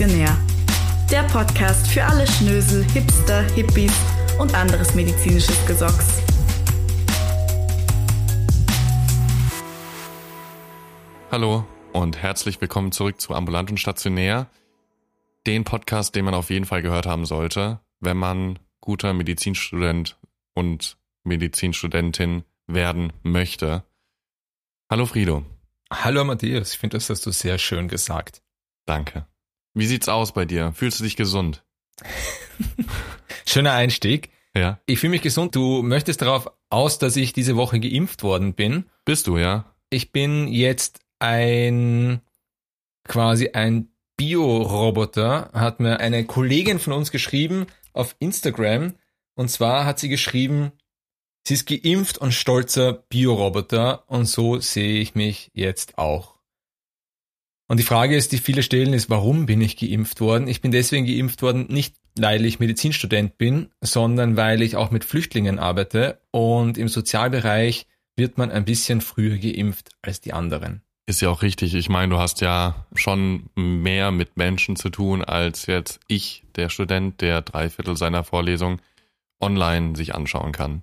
[0.00, 0.34] Stationär.
[1.10, 3.92] Der Podcast für alle Schnösel, Hipster, Hippies
[4.38, 6.22] und anderes medizinisches Gesocks.
[11.30, 14.46] Hallo und herzlich willkommen zurück zu Ambulant und Stationär.
[15.46, 20.18] Den Podcast, den man auf jeden Fall gehört haben sollte, wenn man guter Medizinstudent
[20.54, 23.84] und Medizinstudentin werden möchte.
[24.90, 25.44] Hallo Frido.
[25.92, 28.40] Hallo Matthias, ich finde, das hast du sehr schön gesagt.
[28.86, 29.26] Danke.
[29.74, 30.72] Wie sieht's aus bei dir?
[30.72, 31.64] Fühlst du dich gesund?
[33.46, 34.30] Schöner Einstieg.
[34.54, 34.80] Ja.
[34.86, 35.54] Ich fühle mich gesund.
[35.54, 38.86] Du möchtest darauf aus, dass ich diese Woche geimpft worden bin.
[39.04, 39.74] Bist du, ja?
[39.90, 42.20] Ich bin jetzt ein
[43.06, 48.94] quasi ein Bioroboter, hat mir eine Kollegin von uns geschrieben auf Instagram.
[49.34, 50.72] Und zwar hat sie geschrieben,
[51.46, 56.39] sie ist geimpft und stolzer Bioroboter und so sehe ich mich jetzt auch.
[57.70, 60.48] Und die Frage ist, die viele stellen, ist, warum bin ich geimpft worden?
[60.48, 65.04] Ich bin deswegen geimpft worden, nicht weil ich Medizinstudent bin, sondern weil ich auch mit
[65.04, 70.82] Flüchtlingen arbeite und im Sozialbereich wird man ein bisschen früher geimpft als die anderen.
[71.06, 71.76] Ist ja auch richtig.
[71.76, 76.70] Ich meine, du hast ja schon mehr mit Menschen zu tun als jetzt ich, der
[76.70, 78.80] Student, der drei Viertel seiner Vorlesung
[79.40, 80.82] online sich anschauen kann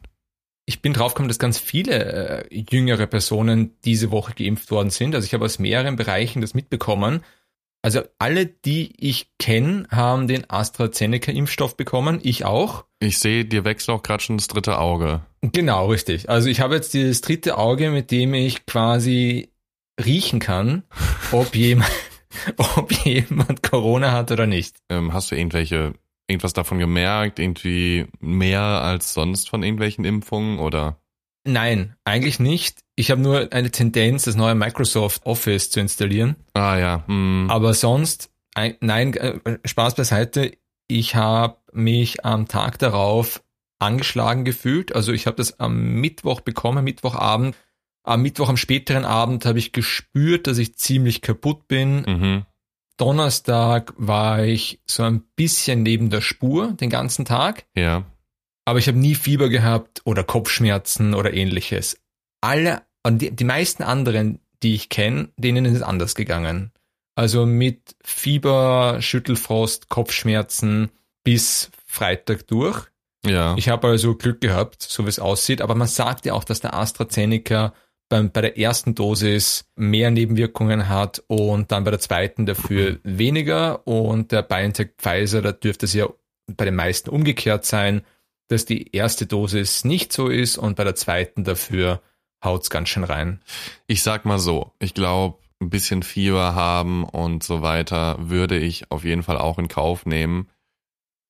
[0.68, 5.16] ich bin draufgekommen, dass ganz viele äh, jüngere Personen diese Woche geimpft worden sind.
[5.16, 7.24] Also ich habe aus mehreren Bereichen das mitbekommen.
[7.82, 12.20] Also alle, die ich kenne, haben den AstraZeneca-Impfstoff bekommen.
[12.22, 12.84] Ich auch.
[13.00, 15.22] Ich sehe, dir wächst auch gerade schon das dritte Auge.
[15.42, 16.30] Genau, richtig.
[16.30, 19.54] Also ich habe jetzt dieses dritte Auge, mit dem ich quasi
[20.04, 20.84] riechen kann,
[21.32, 21.92] ob jemand,
[22.58, 24.76] ob jemand Corona hat oder nicht.
[24.90, 25.94] Ähm, hast du irgendwelche
[26.28, 27.40] irgendwas davon gemerkt?
[27.40, 31.00] Irgendwie mehr als sonst von irgendwelchen Impfungen oder?
[31.46, 32.80] Nein, eigentlich nicht.
[32.96, 36.36] Ich habe nur eine Tendenz, das neue Microsoft Office zu installieren.
[36.54, 37.04] Ah ja.
[37.08, 37.48] Hm.
[37.50, 38.30] Aber sonst,
[38.82, 40.52] nein, äh, Spaß beiseite.
[40.88, 43.42] Ich habe mich am Tag darauf
[43.80, 44.94] angeschlagen gefühlt.
[44.96, 47.56] Also ich habe das am Mittwoch bekommen, Mittwochabend.
[48.04, 52.04] Am Mittwoch am späteren Abend habe ich gespürt, dass ich ziemlich kaputt bin.
[52.08, 52.46] Mhm.
[52.98, 57.66] Donnerstag war ich so ein bisschen neben der Spur den ganzen Tag.
[57.76, 58.06] Ja.
[58.66, 62.00] Aber ich habe nie Fieber gehabt oder Kopfschmerzen oder ähnliches.
[62.42, 66.72] Alle, die, die meisten anderen, die ich kenne, denen ist es anders gegangen.
[67.16, 70.92] Also mit Fieber, Schüttelfrost, Kopfschmerzen
[71.24, 72.88] bis Freitag durch.
[73.26, 73.56] Ja.
[73.58, 75.62] Ich habe also Glück gehabt, so wie es aussieht.
[75.62, 77.74] Aber man sagt ja auch, dass der AstraZeneca
[78.10, 83.88] beim, bei der ersten Dosis mehr Nebenwirkungen hat und dann bei der zweiten dafür weniger.
[83.88, 86.08] Und der BioNTech Pfizer, da dürfte es ja
[86.48, 88.02] bei den meisten umgekehrt sein,
[88.48, 92.02] dass die erste Dosis nicht so ist und bei der zweiten dafür
[92.44, 93.42] haut's ganz schön rein.
[93.88, 98.92] Ich sag mal so, ich glaube, ein bisschen Fieber haben und so weiter würde ich
[98.92, 100.50] auf jeden Fall auch in Kauf nehmen,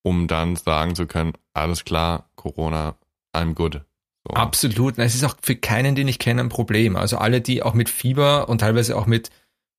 [0.04, 2.98] um dann sagen zu können, alles klar, Corona,
[3.34, 3.87] I'm good.
[4.28, 4.34] So.
[4.34, 4.98] Absolut.
[4.98, 6.96] Es ist auch für keinen, den ich kenne, ein Problem.
[6.96, 9.30] Also alle, die auch mit Fieber und teilweise auch mit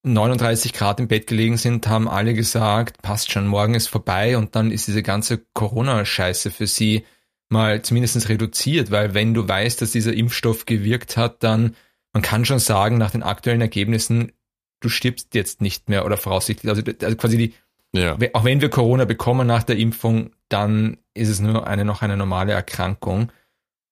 [0.05, 4.57] 39 Grad im Bett gelegen sind, haben alle gesagt, passt schon, morgen ist vorbei und
[4.57, 7.05] dann ist diese ganze Corona-Scheiße für sie
[7.51, 11.75] mal zumindest reduziert, weil wenn du weißt, dass dieser Impfstoff gewirkt hat, dann,
[12.13, 14.33] man kann schon sagen, nach den aktuellen Ergebnissen,
[14.81, 17.55] du stirbst jetzt nicht mehr oder voraussichtlich, also, also quasi die,
[17.93, 18.17] ja.
[18.35, 22.17] auch wenn wir Corona bekommen nach der Impfung, dann ist es nur eine, noch eine
[22.17, 23.33] normale Erkrankung.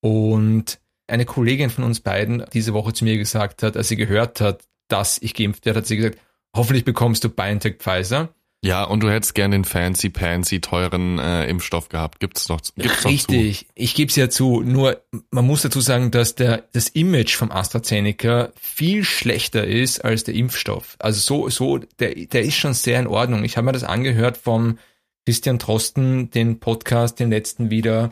[0.00, 4.40] Und eine Kollegin von uns beiden diese Woche zu mir gesagt hat, als sie gehört
[4.40, 6.18] hat, dass ich geimpft werde, hat sie gesagt,
[6.54, 8.30] hoffentlich bekommst du BioNTech Pfizer.
[8.64, 12.18] Ja, und du hättest gern den fancy pansy teuren äh, Impfstoff gehabt.
[12.20, 13.72] Gibt's doch, gibt's Richtig, doch zu.
[13.74, 14.62] ich gebe es ja zu.
[14.62, 20.24] Nur man muss dazu sagen, dass der das Image vom AstraZeneca viel schlechter ist als
[20.24, 20.96] der Impfstoff.
[20.98, 23.44] Also so so der der ist schon sehr in Ordnung.
[23.44, 24.78] Ich habe mir das angehört vom
[25.26, 28.10] Christian Trosten, den Podcast, den letzten wieder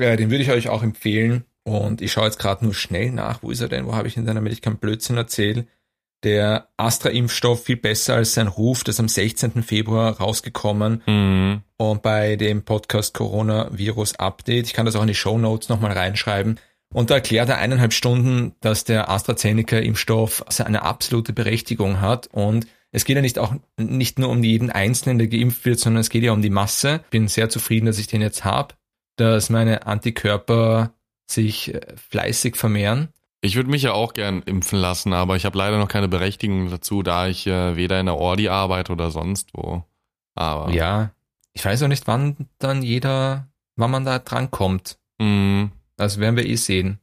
[0.00, 1.44] ja, den würde ich euch auch empfehlen.
[1.64, 3.42] Und ich schaue jetzt gerade nur schnell nach.
[3.42, 3.86] Wo ist er denn?
[3.86, 5.66] Wo habe ich ihn denn, damit ich keinen Blödsinn erzähle?
[6.24, 9.62] Der Astra-Impfstoff viel besser als sein Ruf, das am 16.
[9.62, 11.02] Februar rausgekommen.
[11.06, 11.62] Mhm.
[11.76, 15.92] Und bei dem Podcast Coronavirus Update, ich kann das auch in die Show Notes nochmal
[15.92, 16.58] reinschreiben.
[16.92, 22.28] Und da erklärt er eineinhalb Stunden, dass der AstraZeneca-Impfstoff eine absolute Berechtigung hat.
[22.28, 26.00] Und es geht ja nicht auch nicht nur um jeden Einzelnen, der geimpft wird, sondern
[26.00, 27.00] es geht ja um die Masse.
[27.10, 28.74] Bin sehr zufrieden, dass ich den jetzt habe
[29.20, 30.92] dass meine Antikörper
[31.26, 33.08] sich äh, fleißig vermehren.
[33.40, 36.70] Ich würde mich ja auch gern impfen lassen, aber ich habe leider noch keine Berechtigung
[36.70, 39.84] dazu, da ich äh, weder in der Ordi arbeite oder sonst wo.
[40.34, 41.12] Aber ja,
[41.52, 44.98] ich weiß auch nicht, wann dann jeder, wann man da drankommt.
[45.18, 45.72] Mhm.
[45.96, 46.98] Das werden wir eh sehen.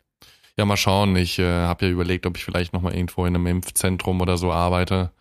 [0.57, 1.15] Ja, mal schauen.
[1.15, 4.37] Ich äh, habe ja überlegt, ob ich vielleicht noch mal irgendwo in einem Impfzentrum oder
[4.37, 5.11] so arbeite.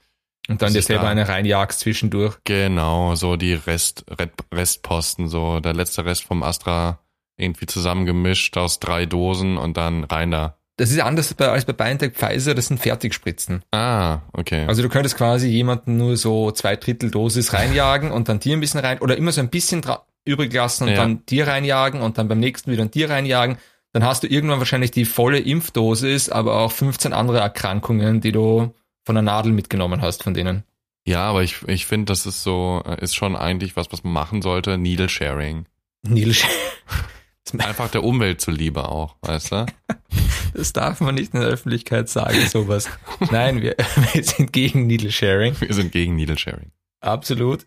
[0.49, 2.37] Und dann dir selber da- eine reinjagst zwischendurch.
[2.45, 6.99] Genau, so die Rest, Rest, Restposten, so der letzte Rest vom Astra
[7.37, 10.57] irgendwie zusammengemischt aus drei Dosen und dann rein da.
[10.77, 13.63] Das ist anders bei, als bei BioNTech Pfizer, das sind Fertigspritzen.
[13.73, 14.65] Ah, okay.
[14.67, 18.61] Also du könntest quasi jemanden nur so zwei Drittel Dosis reinjagen und dann dir ein
[18.61, 19.83] bisschen rein oder immer so ein bisschen
[20.25, 20.97] übrig lassen und Ja.
[20.97, 23.57] dann dir reinjagen und dann beim nächsten wieder dir reinjagen.
[23.93, 28.75] Dann hast du irgendwann wahrscheinlich die volle Impfdosis, aber auch 15 andere Erkrankungen, die du
[29.05, 30.65] von der Nadel mitgenommen hast von denen.
[31.07, 34.13] ja, aber ich, ich finde, das ist so, äh, ist schon eigentlich was, was man
[34.13, 34.79] machen sollte.
[34.79, 35.67] Needle Sharing.
[36.03, 36.45] Nils,
[37.59, 39.67] Einfach der Umwelt zuliebe auch, weißt du?
[40.55, 42.89] das darf man nicht in der Öffentlichkeit sagen, sowas.
[43.31, 43.77] Nein, wir,
[44.13, 45.61] wir sind gegen Needle Sharing.
[45.61, 46.73] Wir sind gegen Needle Sharing.
[47.01, 47.65] Absolut.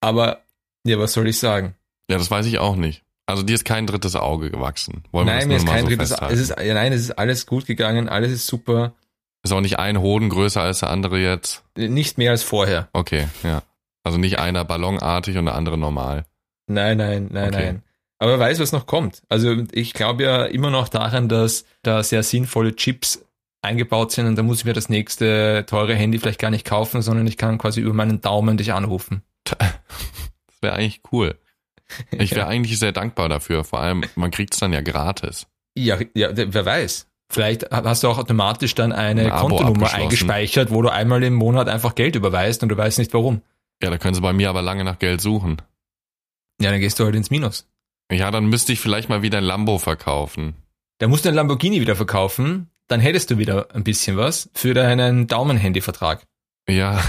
[0.00, 0.42] Aber,
[0.84, 1.74] ja, was soll ich sagen?
[2.10, 3.02] Ja, das weiß ich auch nicht.
[3.26, 5.02] Also dir ist kein drittes Auge gewachsen.
[5.12, 7.46] Wollen wir das nein, mir ist kein so drittes, ist, ja, nein, es ist alles
[7.46, 8.94] gut gegangen, alles ist super.
[9.42, 11.64] Ist auch nicht ein Hoden größer als der andere jetzt.
[11.76, 12.88] Nicht mehr als vorher.
[12.92, 13.62] Okay, ja.
[14.04, 16.24] Also nicht einer ballonartig und der andere normal.
[16.66, 17.64] Nein, nein, nein, Okay.
[17.64, 17.82] nein.
[18.20, 19.22] Aber wer weiß, was noch kommt.
[19.28, 23.24] Also ich glaube ja immer noch daran, dass da sehr sinnvolle Chips
[23.62, 27.00] eingebaut sind und da muss ich mir das nächste teure Handy vielleicht gar nicht kaufen,
[27.02, 29.22] sondern ich kann quasi über meinen Daumen dich anrufen.
[30.60, 31.38] Das wäre eigentlich cool.
[32.10, 33.62] Ich wäre eigentlich sehr dankbar dafür.
[33.62, 35.46] Vor allem, man kriegt es dann ja gratis.
[35.76, 37.07] Ja, ja, wer weiß.
[37.30, 41.68] Vielleicht hast du auch automatisch dann eine Ein Kontonummer eingespeichert, wo du einmal im Monat
[41.68, 43.42] einfach Geld überweist und du weißt nicht warum.
[43.82, 45.60] Ja, da können sie bei mir aber lange nach Geld suchen.
[46.60, 47.68] Ja, dann gehst du halt ins Minus.
[48.10, 50.56] Ja, dann müsste ich vielleicht mal wieder ein Lambo verkaufen.
[50.98, 54.74] Da musst du ein Lamborghini wieder verkaufen, dann hättest du wieder ein bisschen was für
[54.74, 56.26] deinen Daumenhandy-Vertrag.
[56.68, 57.02] Ja,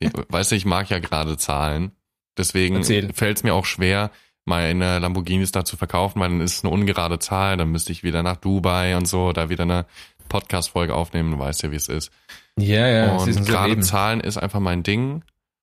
[0.28, 1.92] weißt du, ich mag ja gerade Zahlen.
[2.36, 4.10] Deswegen fällt es mir auch schwer,
[4.44, 8.02] meine Lamborghinis da zu verkaufen, weil dann ist es eine ungerade Zahl, dann müsste ich
[8.02, 9.86] wieder nach Dubai und so, da wieder eine
[10.28, 12.10] Podcast-Folge aufnehmen, du weißt ja, wie es ist.
[12.58, 13.82] Ja, ja, und gerade Leben.
[13.82, 15.22] Zahlen ist einfach mein Ding.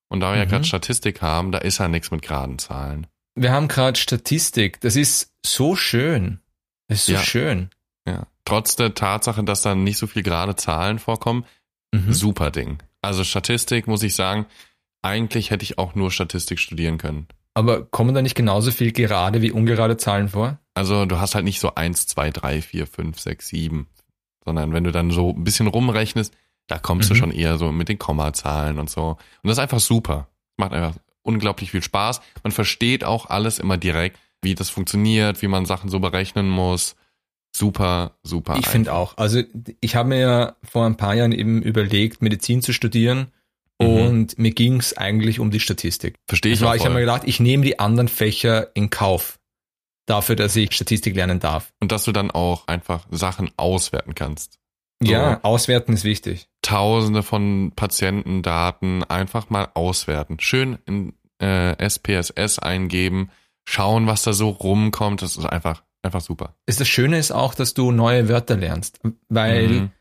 [0.09, 0.49] Und da wir ja Mhm.
[0.49, 3.07] gerade Statistik haben, da ist ja nichts mit geraden Zahlen.
[3.35, 4.79] Wir haben gerade Statistik.
[4.81, 6.39] Das ist so schön.
[6.87, 7.19] Das ist so Ja.
[7.19, 7.69] schön.
[8.07, 8.25] Ja.
[8.45, 11.45] Trotz der Tatsache, dass da nicht so viel gerade Zahlen vorkommen,
[11.93, 12.13] Mhm.
[12.13, 12.77] super Ding.
[13.01, 14.45] Also Statistik, muss ich sagen,
[15.01, 17.27] eigentlich hätte ich auch nur Statistik studieren können.
[17.57, 20.59] Aber kommen da nicht genauso viel gerade wie ungerade Zahlen vor?
[20.75, 23.87] Also du hast halt nicht so eins, zwei, drei, vier, fünf, sechs, sieben,
[24.45, 26.35] sondern wenn du dann so ein bisschen rumrechnest,
[26.67, 27.13] da kommst Mhm.
[27.15, 29.11] du schon eher so mit den Kommazahlen und so.
[29.11, 29.17] Und
[29.49, 30.27] das ist einfach super.
[30.57, 32.21] Macht einfach unglaublich viel Spaß.
[32.43, 36.95] Man versteht auch alles immer direkt, wie das funktioniert, wie man Sachen so berechnen muss.
[37.55, 38.57] Super, super.
[38.59, 39.17] Ich finde auch.
[39.17, 39.41] Also
[39.79, 43.31] ich habe mir ja vor ein paar Jahren eben überlegt, Medizin zu studieren.
[43.81, 43.87] Mhm.
[43.87, 46.15] Und mir ging es eigentlich um die Statistik.
[46.27, 49.39] Verstehe ich auch ich habe mir gedacht, ich nehme die anderen Fächer in Kauf.
[50.07, 51.73] Dafür, dass ich Statistik lernen darf.
[51.81, 54.57] Und dass du dann auch einfach Sachen auswerten kannst.
[55.03, 55.11] So.
[55.11, 56.47] Ja, auswerten ist wichtig.
[56.61, 60.39] Tausende von Patientendaten einfach mal auswerten.
[60.39, 63.29] Schön in äh, SPSS eingeben,
[63.67, 65.21] schauen, was da so rumkommt.
[65.21, 66.55] Das ist einfach, einfach super.
[66.65, 68.99] Das Schöne ist auch, dass du neue Wörter lernst.
[69.29, 69.91] Weil Mhm.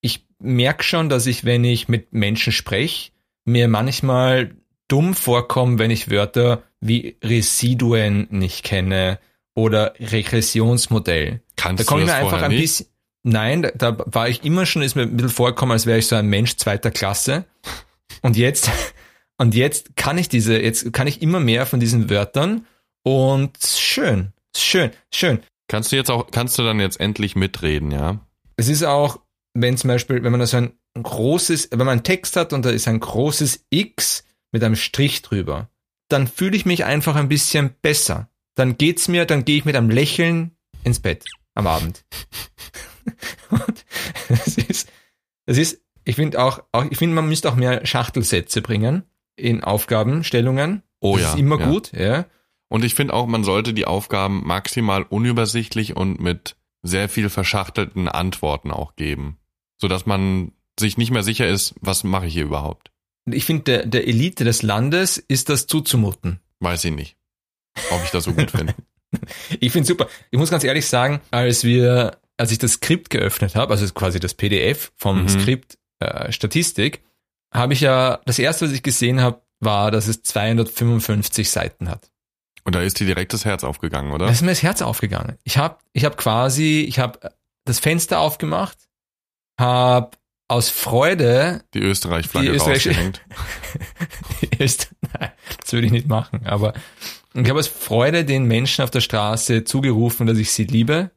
[0.00, 3.10] ich merke schon, dass ich, wenn ich mit Menschen spreche,
[3.46, 4.54] mir manchmal
[4.88, 9.18] dumm vorkomme, wenn ich Wörter wie Residuen nicht kenne
[9.54, 11.40] oder Regressionsmodell.
[11.56, 12.60] Kannst Da komme ich du mir einfach ein nicht?
[12.60, 12.86] bisschen.
[13.22, 16.06] Nein, da, da war ich immer schon, ist mir ein bisschen vorgekommen, als wäre ich
[16.06, 17.44] so ein Mensch zweiter Klasse.
[18.22, 18.70] Und jetzt,
[19.38, 22.66] und jetzt kann ich diese, jetzt kann ich immer mehr von diesen Wörtern
[23.02, 25.40] und schön, schön, schön.
[25.68, 28.20] Kannst du jetzt auch, kannst du dann jetzt endlich mitreden, ja?
[28.56, 29.18] Es ist auch,
[29.54, 30.72] wenn zum Beispiel, wenn man da so ein
[31.02, 35.22] großes, wenn man einen Text hat und da ist ein großes X mit einem Strich
[35.22, 35.68] drüber,
[36.08, 38.28] dann fühle ich mich einfach ein bisschen besser.
[38.54, 41.24] Dann geht's mir, dann gehe ich mit einem Lächeln ins Bett
[41.54, 42.04] am Abend.
[43.50, 43.84] und
[44.28, 44.88] das ist,
[45.46, 49.02] das ist, ich finde auch, auch, ich finde, man müsste auch mehr Schachtelsätze bringen
[49.36, 50.82] in Aufgabenstellungen.
[51.00, 51.32] Oh das ja.
[51.32, 51.70] ist immer ja.
[51.70, 52.26] gut, ja.
[52.68, 58.08] Und ich finde auch, man sollte die Aufgaben maximal unübersichtlich und mit sehr viel verschachtelten
[58.08, 59.38] Antworten auch geben.
[59.76, 62.90] Sodass man sich nicht mehr sicher ist, was mache ich hier überhaupt.
[63.30, 66.40] Ich finde, der, der Elite des Landes ist das zuzumuten.
[66.60, 67.16] Weiß ich nicht,
[67.90, 68.74] ob ich das so gut finde.
[69.60, 70.08] Ich finde super.
[70.30, 74.20] Ich muss ganz ehrlich sagen, als wir, als ich das Skript geöffnet habe, also quasi
[74.20, 75.28] das PDF vom Mhm.
[75.28, 77.02] Skript äh, Statistik,
[77.54, 82.10] habe ich ja, das erste, was ich gesehen habe, war, dass es 255 Seiten hat.
[82.64, 84.26] Und da ist dir direkt das Herz aufgegangen, oder?
[84.26, 85.38] Da ist mir das Herz aufgegangen.
[85.44, 87.30] Ich habe ich hab quasi, ich habe
[87.64, 88.76] das Fenster aufgemacht,
[89.58, 90.10] habe
[90.48, 93.20] aus Freude, Die Österreich-Flagge Die Österreich- rausgehängt.
[94.58, 96.74] nein, das würde ich nicht machen, aber
[97.34, 101.10] ich habe aus Freude den Menschen auf der Straße zugerufen, dass ich sie liebe.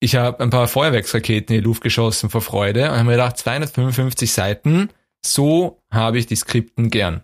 [0.00, 3.38] Ich habe ein paar Feuerwerksraketen in die Luft geschossen vor Freude und habe mir gedacht,
[3.38, 4.90] 255 Seiten,
[5.24, 7.22] So habe ich die Skripten gern.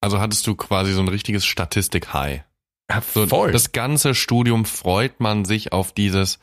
[0.00, 2.42] Also hattest du quasi so ein richtiges Statistik-High.
[2.90, 3.52] Ja, So, voll.
[3.52, 6.38] Das ganze Studium freut man sich auf dieses,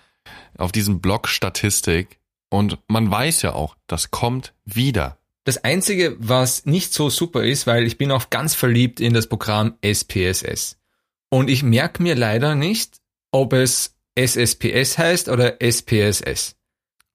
[0.58, 2.20] auf diesen Block Statistik.
[2.50, 5.18] Und man weiß ja auch, das kommt wieder.
[5.44, 9.28] Das Einzige, was nicht so super ist, weil ich bin auch ganz verliebt in das
[9.28, 10.78] Programm SPSS.
[11.30, 12.98] Und ich merke mir leider nicht,
[13.32, 16.56] ob es SSPS heißt oder SPSS.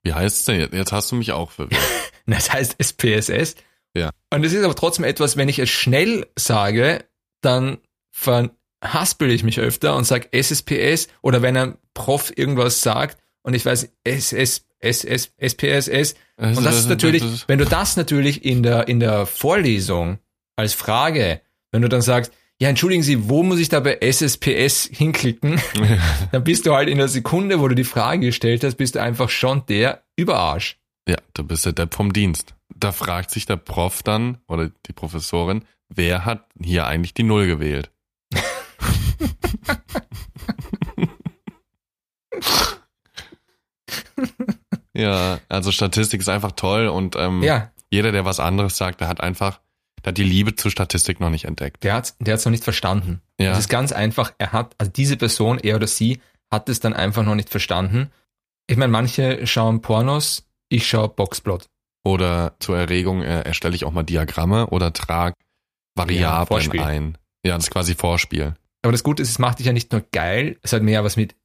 [0.03, 0.75] Wie heißt's denn jetzt?
[0.75, 1.81] Jetzt hast du mich auch verwirrt.
[2.25, 3.57] Das heißt SPSS.
[3.95, 4.11] Ja.
[4.31, 7.05] Und es ist aber trotzdem etwas, wenn ich es schnell sage,
[7.41, 7.79] dann
[8.13, 13.67] verhaspel ich mich öfter und sage SSPS oder wenn ein Prof irgendwas sagt und ich
[13.67, 16.15] weiß SS, SS, SPSS.
[16.37, 20.19] Und das ist natürlich, wenn du das natürlich in der, in der Vorlesung
[20.57, 24.89] als Frage, wenn du dann sagst, ja, entschuldigen Sie, wo muss ich da bei SSPS
[24.93, 25.61] hinklicken?
[26.33, 29.01] dann bist du halt in der Sekunde, wo du die Frage gestellt hast, bist du
[29.01, 30.79] einfach schon der Überarsch.
[31.09, 32.55] Ja, du bist der Depp vom Dienst.
[32.75, 37.47] Da fragt sich der Prof dann oder die Professorin, wer hat hier eigentlich die Null
[37.47, 37.91] gewählt?
[44.95, 49.09] Ja, also Statistik ist einfach toll und ähm, Ja, jeder, der was anderes sagt, der
[49.09, 49.61] hat einfach,
[50.05, 51.83] der hat die Liebe zur Statistik noch nicht entdeckt.
[51.85, 53.21] der hat's, der hat's noch nicht verstanden.
[53.39, 53.53] Ja.
[53.53, 56.21] Es ist ganz einfach, er hat, also diese Person, er oder sie,
[56.51, 58.11] hat es dann einfach noch nicht verstanden.
[58.67, 61.67] Ich meine, manche schauen Pornos, ich schaue Boxplot.
[62.05, 65.35] Oder zur Erregung äh, erstelle ich auch mal Diagramme oder trage
[65.97, 66.81] Ja, Variablen Vorspiel.
[66.81, 67.19] ein.
[67.45, 68.55] Ja, das ist quasi Vorspiel.
[68.83, 71.17] Aber das Gute ist, es macht dich ja nicht nur geil, es hat mehr was
[71.17, 71.37] mit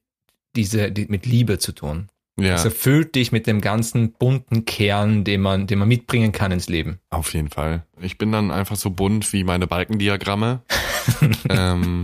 [0.55, 2.07] diese, die, mit Liebe zu tun.
[2.39, 6.51] Ja, Es erfüllt dich mit dem ganzen bunten Kern, den man, den man mitbringen kann
[6.51, 6.99] ins Leben.
[7.09, 7.83] auf jeden Fall.
[7.99, 10.61] Ich bin dann einfach so bunt wie meine Balkendiagramme.
[11.49, 12.03] ähm,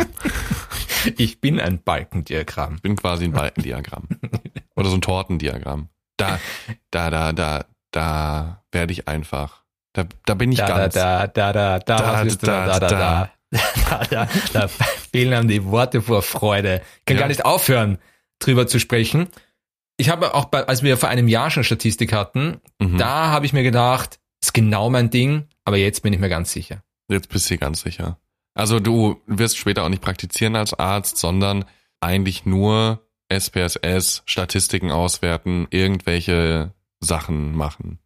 [1.17, 2.75] Ich bin ein Balkendiagramm.
[2.75, 4.07] ich bin quasi ein Balkendiagramm.
[4.75, 5.89] Oder so ein Tortendiagramm.
[6.17, 6.39] Da,
[6.91, 9.63] da, da, da, da werde ich einfach.
[9.93, 10.93] Da, da bin ich Da, da, ganz.
[10.95, 13.29] da, da, da, da, Da, was ist da, da, da, da.
[13.89, 16.81] Da, da, da fehlen einem die Worte vor Freude.
[16.99, 17.21] Ich kann Ja.
[17.21, 17.99] gar nicht aufhören,
[18.39, 19.27] drüber zu sprechen.
[20.03, 22.97] Ich habe auch, bei, als wir vor einem Jahr schon Statistik hatten, Mhm.
[22.97, 26.51] da habe ich mir gedacht, ist genau mein Ding, aber jetzt bin ich mir ganz
[26.51, 26.83] sicher.
[27.09, 28.19] Jetzt bist du dir ganz sicher.
[28.53, 31.63] Also du wirst später auch nicht praktizieren als Arzt, sondern
[32.01, 37.99] eigentlich nur SPSS, Statistiken auswerten, irgendwelche Sachen machen.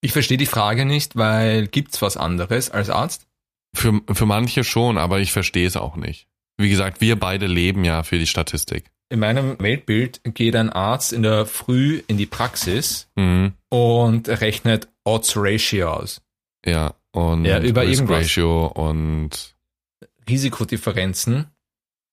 [0.00, 3.26] Ich verstehe die Frage nicht, weil gibt's was anderes als Arzt?
[3.74, 6.28] Für, für manche schon, aber ich verstehe es auch nicht.
[6.56, 8.92] Wie gesagt, wir beide leben ja für die Statistik.
[9.12, 13.52] In meinem Weltbild geht ein Arzt in der Früh in die Praxis Mhm.
[13.68, 16.22] und rechnet Odds Ratio aus.
[16.64, 18.24] Ja, und Ja, über Risk irgendwas.
[18.24, 19.54] Ratio und,
[20.26, 21.48] Risikodifferenzen.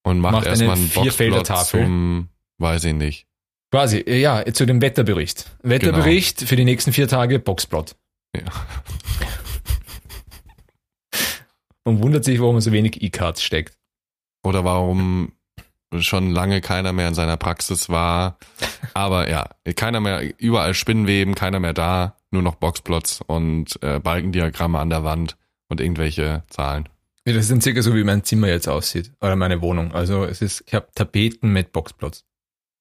[0.03, 2.27] und macht, Macht eine erstmal einen Boxplot zum,
[2.57, 3.27] weiß ich nicht.
[3.71, 5.45] Quasi, ja, zu dem Wetterbericht.
[5.63, 7.95] Wetterbericht für die nächsten vier Tage Boxplot.
[8.35, 8.43] Ja.
[11.85, 13.77] Und wundert sich, warum er so wenig E-Cards steckt.
[14.43, 15.31] Oder warum
[15.97, 18.37] schon lange keiner mehr in seiner Praxis war.
[18.93, 24.79] Aber ja, keiner mehr, überall Spinnweben, keiner mehr da, nur noch Boxplots und äh, Balkendiagramme
[24.79, 26.87] an der Wand und irgendwelche Zahlen.
[27.25, 29.11] Ja, Das dann circa so, wie mein Zimmer jetzt aussieht.
[29.21, 29.93] Oder meine Wohnung.
[29.93, 32.25] Also es ist, ich habe Tapeten mit Boxplots.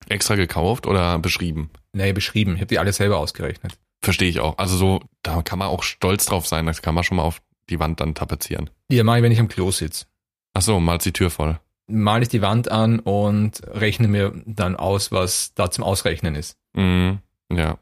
[0.08, 1.70] Extra gekauft oder beschrieben?
[1.92, 2.54] Nee, beschrieben.
[2.54, 3.78] Ich habe die alle selber ausgerechnet.
[4.00, 4.56] Verstehe ich auch.
[4.58, 7.42] Also so, da kann man auch stolz drauf sein, das kann man schon mal auf
[7.68, 8.70] die Wand dann tapezieren.
[8.90, 10.06] Die mache ich, wenn ich am Klo sitze.
[10.54, 11.58] Ach so, malst die Tür voll.
[11.88, 16.56] Male ich die Wand an und rechne mir dann aus, was da zum Ausrechnen ist.
[16.74, 17.18] Mhm.
[17.50, 17.78] Ja.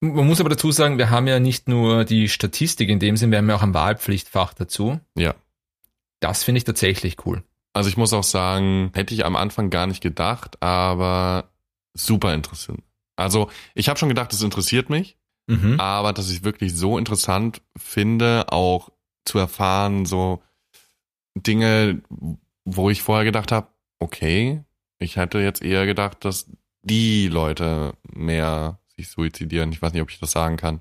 [0.00, 3.32] Man muss aber dazu sagen, wir haben ja nicht nur die Statistik in dem Sinn,
[3.32, 5.00] wir haben ja auch ein Wahlpflichtfach dazu.
[5.16, 5.34] Ja.
[6.20, 7.42] Das finde ich tatsächlich cool.
[7.72, 11.50] Also ich muss auch sagen, hätte ich am Anfang gar nicht gedacht, aber
[11.94, 12.82] super interessant.
[13.16, 15.16] Also ich habe schon gedacht, es interessiert mich,
[15.48, 15.80] Mhm.
[15.80, 18.90] aber dass ich wirklich so interessant finde, auch
[19.24, 20.42] zu erfahren, so
[21.34, 22.02] Dinge,
[22.74, 24.62] wo ich vorher gedacht habe, okay,
[24.98, 26.50] ich hätte jetzt eher gedacht, dass
[26.82, 29.72] die Leute mehr sich suizidieren.
[29.72, 30.80] Ich weiß nicht, ob ich das sagen kann.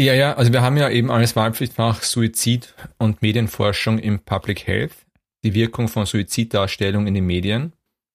[0.00, 5.06] Ja, ja, also wir haben ja eben als Wahlpflichtfach Suizid und Medienforschung im Public Health,
[5.44, 7.74] die Wirkung von Suiziddarstellung in den Medien.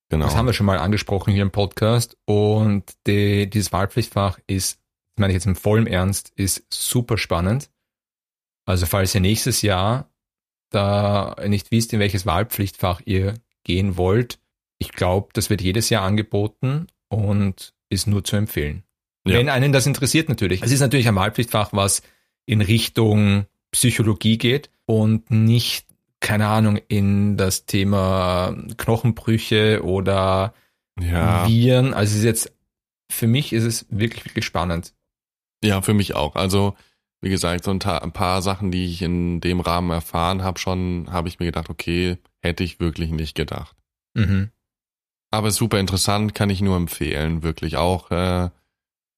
[0.10, 0.25] Genau.
[0.25, 2.18] Das haben wir schon mal angesprochen hier im Podcast.
[2.25, 4.79] Und die, dieses Wahlpflichtfach ist,
[5.15, 7.70] das meine ich jetzt im vollen Ernst, ist super spannend.
[8.65, 10.08] Also falls ihr nächstes Jahr
[10.69, 14.39] da nicht wisst, in welches Wahlpflichtfach ihr gehen wollt,
[14.79, 18.83] ich glaube, das wird jedes Jahr angeboten und ist nur zu empfehlen.
[19.27, 19.38] Ja.
[19.38, 20.63] Wenn einen das interessiert natürlich.
[20.63, 22.01] Es ist natürlich ein Wahlpflichtfach, was
[22.45, 25.85] in Richtung Psychologie geht und nicht,
[26.19, 30.53] keine Ahnung, in das Thema Knochenbrüche oder
[30.99, 31.47] ja.
[31.47, 31.93] Viren.
[31.93, 32.53] Also es ist jetzt,
[33.11, 34.93] für mich ist es wirklich, wirklich spannend.
[35.63, 36.35] Ja, für mich auch.
[36.35, 36.75] Also
[37.21, 41.07] wie gesagt, so ein, ein paar Sachen, die ich in dem Rahmen erfahren habe, schon
[41.11, 43.75] habe ich mir gedacht, okay, hätte ich wirklich nicht gedacht.
[44.13, 44.51] Mhm.
[45.31, 48.09] Aber super interessant, kann ich nur empfehlen, wirklich auch.
[48.11, 48.49] Äh,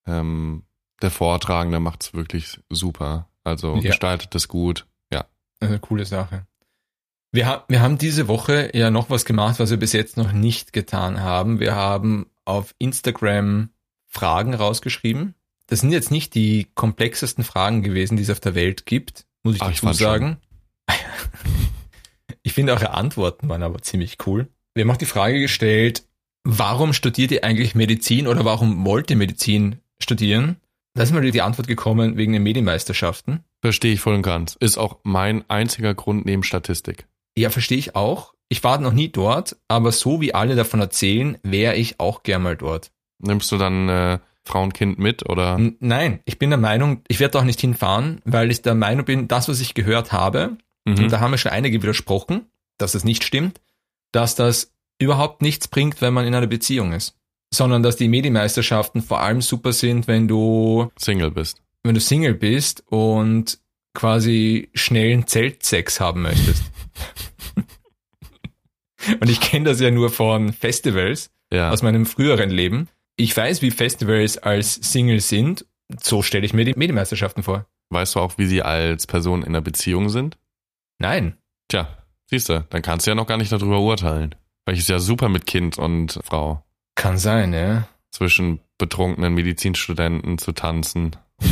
[0.08, 0.64] ähm,
[1.02, 3.30] der Vortragende macht's wirklich super.
[3.44, 3.82] Also Ja.
[3.82, 4.88] gestaltet es gut.
[5.12, 5.26] Ja.
[5.60, 6.46] Eine coole Sache.
[7.32, 10.34] Wir, ha wir haben diese Woche ja noch was gemacht, was wir bis jetzt noch
[10.34, 11.60] nicht getan haben.
[11.60, 13.70] Wir haben auf Instagram
[14.08, 15.34] Fragen rausgeschrieben.
[15.72, 19.56] Das sind jetzt nicht die komplexesten Fragen gewesen, die es auf der Welt gibt, muss
[19.56, 20.06] ich Ach, ich dazu schon.
[20.06, 20.38] sagen.
[22.44, 24.50] ich finde eure Antworten waren aber ziemlich cool.
[24.74, 26.04] Wir haben auch die Frage gestellt,
[26.44, 30.58] warum studiert ihr eigentlich Medizin oder warum wollt ihr Medizin studieren?
[30.94, 33.46] Da ist mal die Antwort gekommen wegen den Medienmeisterschaften.
[33.62, 34.58] Verstehe ich voll und ganz.
[34.60, 37.08] Ist auch mein einziger Grund neben Statistik.
[37.38, 38.34] Ja, verstehe ich auch.
[38.50, 42.44] Ich war noch nie dort, aber so wie alle davon erzählen, wäre ich auch gern
[42.44, 42.92] mal dort.
[43.20, 45.60] Nimmst du dann äh, Frauenkind mit oder?
[45.80, 49.28] Nein, ich bin der Meinung, ich werde auch nicht hinfahren, weil ich der Meinung bin,
[49.28, 50.96] das, was ich gehört habe, Mhm.
[50.98, 52.48] und da haben mir schon einige widersprochen,
[52.80, 53.62] dass das nicht stimmt,
[54.12, 57.16] dass das überhaupt nichts bringt, wenn man in einer Beziehung ist.
[57.54, 61.62] Sondern dass die Medienmeisterschaften vor allem super sind, wenn du, Single bist.
[61.84, 63.60] wenn du Single bist und
[63.94, 66.64] quasi schnellen Zeltsex haben möchtest.
[69.20, 71.70] und ich kenne das ja nur von Festivals, Ja.
[71.72, 72.88] aus meinem früheren Leben.
[73.16, 75.66] Ich weiß, wie Festivals als Single sind.
[76.02, 77.66] So stelle ich mir die Medienmeisterschaften vor.
[77.90, 80.38] weißt du auch, wie sie als Person in einer Beziehung sind?
[81.00, 81.38] Nein.
[81.68, 81.88] Tja,
[82.30, 84.36] siehst du, dann kannst du ja noch gar nicht darüber urteilen.
[84.66, 86.64] Weil ich ist ja super mit Kind und Frau.
[86.96, 87.88] Kann sein, ja.
[88.12, 91.16] Zwischen betrunkenen Medizinstudenten zu tanzen.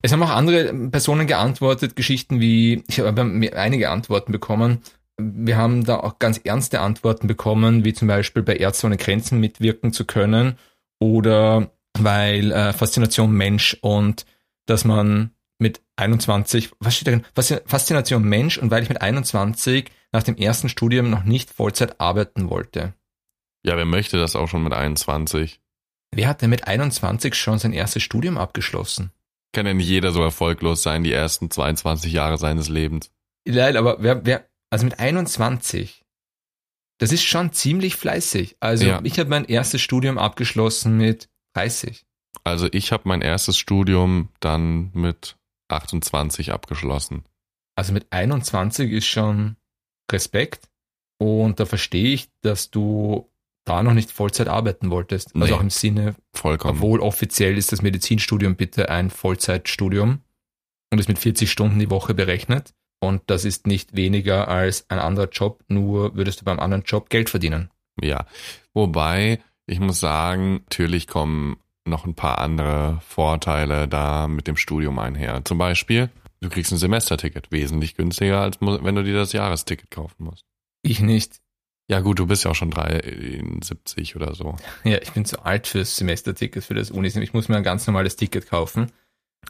[0.00, 4.82] Es haben auch andere Personen geantwortet, Geschichten wie, ich habe mir einige Antworten bekommen.
[5.20, 9.40] Wir haben da auch ganz ernste Antworten bekommen, wie zum Beispiel bei Ärzte ohne Grenzen
[9.40, 10.58] mitwirken zu können
[11.00, 14.24] oder weil äh, Faszination Mensch und
[14.66, 17.24] dass man mit 21, was steht da drin?
[17.34, 22.00] Faszi- Faszination Mensch und weil ich mit 21 nach dem ersten Studium noch nicht Vollzeit
[22.00, 22.94] arbeiten wollte.
[23.64, 25.60] Ja, wer möchte das auch schon mit 21?
[26.14, 29.10] Wer hat denn mit 21 schon sein erstes Studium abgeschlossen?
[29.52, 33.10] Kann ja nicht jeder so erfolglos sein, die ersten 22 Jahre seines Lebens.
[33.46, 36.04] Leid, aber wer, wer, also mit 21,
[36.98, 38.56] das ist schon ziemlich fleißig.
[38.60, 39.00] Also Ja.
[39.04, 42.04] ich habe mein erstes Studium abgeschlossen mit 30.
[42.44, 45.36] Also ich habe mein erstes Studium dann mit
[45.70, 47.24] 28 abgeschlossen.
[47.76, 49.56] Also mit 21 ist schon
[50.10, 50.68] Respekt.
[51.20, 53.28] Und da verstehe ich, dass du
[53.64, 55.34] da noch nicht Vollzeit arbeiten wolltest.
[55.34, 55.52] Also Nee.
[55.52, 56.76] auch im Sinne, Vollkommen.
[56.78, 60.22] obwohl offiziell ist das Medizinstudium bitte ein Vollzeitstudium
[60.90, 62.72] und ist mit 40 Stunden die Woche berechnet.
[63.00, 67.10] Und das ist nicht weniger als ein anderer Job, nur würdest du beim anderen Job
[67.10, 67.70] Geld verdienen.
[68.00, 68.26] Ja.
[68.74, 74.98] Wobei, ich muss sagen, natürlich kommen noch ein paar andere Vorteile da mit dem Studium
[74.98, 75.44] einher.
[75.44, 80.24] Zum Beispiel, du kriegst ein Semesterticket, wesentlich günstiger, als wenn du dir das Jahresticket kaufen
[80.24, 80.44] musst.
[80.82, 81.40] Ich nicht.
[81.90, 84.56] Ja gut, du bist ja auch schon 73 oder so.
[84.84, 87.22] Ja, ich bin zu alt fürs Semesterticket, für das Unisem.
[87.22, 88.92] Ich muss mir ein ganz normales Ticket kaufen.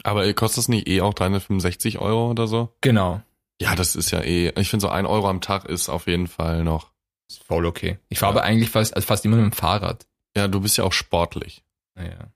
[0.05, 2.73] Aber kostet das nicht eh auch 365 Euro oder so?
[2.81, 3.21] Genau.
[3.61, 6.29] Ja, das ist ja eh, ich finde so ein Euro am Tag ist auf jeden
[6.29, 6.93] Fall noch.
[7.31, 7.99] Ist voll okay.
[8.09, 8.41] Ich fahre Ja.
[8.41, 10.07] aber eigentlich fast, also fast immer mit dem Fahrrad.
[10.37, 11.65] Ja, du bist ja auch sportlich.
[11.97, 12.33] Naja.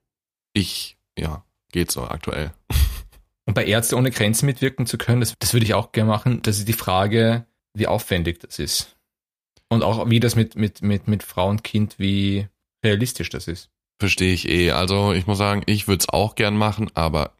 [0.53, 2.53] Ich, ja, geht so aktuell.
[3.45, 6.41] Und bei Ärzte ohne Grenzen mitwirken zu können, das, das würde ich auch gerne machen.
[6.43, 8.95] Das ist die Frage, wie aufwendig das ist.
[9.69, 12.47] Und auch wie das mit, mit, mit, mit Frau und Kind, wie
[12.85, 13.69] realistisch das ist.
[13.99, 14.71] Verstehe ich eh.
[14.71, 17.33] Also ich muss sagen, ich würde es auch gern machen, aber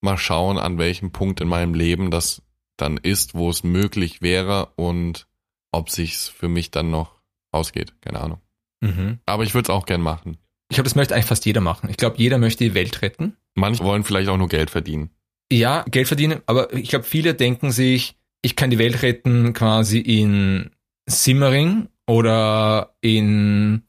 [0.00, 2.42] mal schauen, an welchem Punkt in meinem Leben das
[2.80, 5.26] dann ist, wo es möglich wäre und
[5.72, 7.20] ob sich's für mich dann noch
[7.52, 7.94] ausgeht.
[8.00, 8.40] Keine Ahnung.
[8.80, 9.18] Mhm.
[9.26, 10.38] Aber ich würde es auch gern machen.
[10.70, 11.88] Ich glaube, das möchte eigentlich fast jeder machen.
[11.90, 13.36] Ich glaube, jeder möchte die Welt retten.
[13.54, 15.10] Manche wollen vielleicht auch nur Geld verdienen.
[15.52, 19.98] Ja, Geld verdienen, aber ich glaube, viele denken sich, ich kann die Welt retten quasi
[19.98, 20.70] in
[21.08, 23.82] Simmering oder in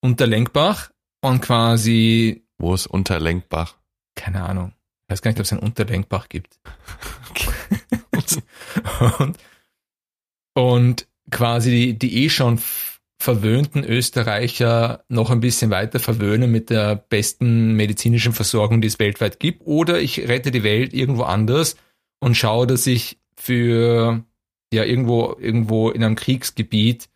[0.00, 3.76] Unterlenkbach und quasi, Wo ist Unterlenkbach?
[4.14, 4.72] keine Ahnung,
[5.08, 6.60] ich weiß gar nicht, ob es einen Unterlenkbach gibt.
[9.18, 9.38] und,
[10.54, 12.60] und quasi die, die eh schon
[13.18, 19.38] verwöhnten Österreicher noch ein bisschen weiter verwöhnen mit der besten medizinischen Versorgung, die es weltweit
[19.38, 19.66] gibt.
[19.66, 21.76] Oder ich rette die Welt irgendwo anders
[22.20, 24.24] und schaue, dass ich für
[24.72, 27.10] ja irgendwo irgendwo in einem Kriegsgebiet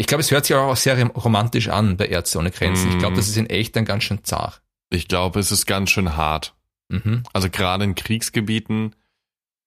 [0.00, 2.88] ich glaube, es hört sich auch sehr romantisch an bei Ärzte ohne Grenzen.
[2.88, 3.16] Ich glaube, Mm.
[3.16, 4.62] das ist in echt dann ganz schön zart.
[4.90, 6.54] Ich glaube, es ist ganz schön hart.
[6.88, 7.24] Mhm.
[7.32, 8.94] Also gerade in Kriegsgebieten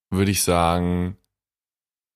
[0.09, 1.17] würde ich sagen,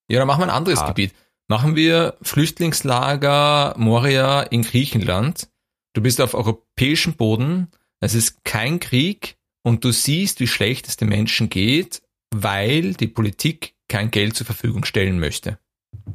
[0.09, 0.95] Ja, dann machen wir ein anderes Hart.
[0.95, 1.13] Gebiet.
[1.47, 5.49] Machen wir Flüchtlingslager Moria in Griechenland.
[5.93, 7.69] Du bist auf europäischem Boden.
[7.99, 12.01] Es ist kein Krieg und du siehst, wie schlecht es den Menschen geht,
[12.33, 15.59] weil die Politik kein Geld zur Verfügung stellen möchte.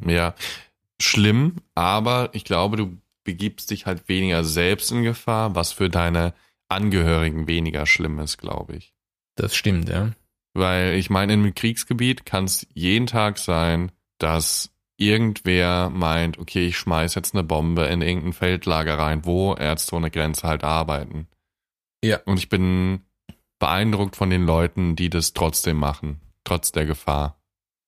[0.06, 0.34] Ja,
[1.00, 6.34] schlimm, aber ich glaube, du begibst dich halt weniger selbst in Gefahr, was für deine
[6.68, 8.94] Angehörigen weniger schlimm ist, glaube ich.
[9.36, 10.12] Das stimmt, ja.
[10.52, 16.66] Weil ich meine, in einem Kriegsgebiet kann es jeden Tag sein, dass irgendwer meint, okay,
[16.66, 21.26] ich schmeiß jetzt eine Bombe in irgendein Feldlager rein, wo Ärzte ohne Grenze halt arbeiten.
[22.04, 22.18] Ja.
[22.26, 23.02] Und ich bin
[23.58, 27.40] beeindruckt von den Leuten, die das trotzdem machen, trotz der Gefahr.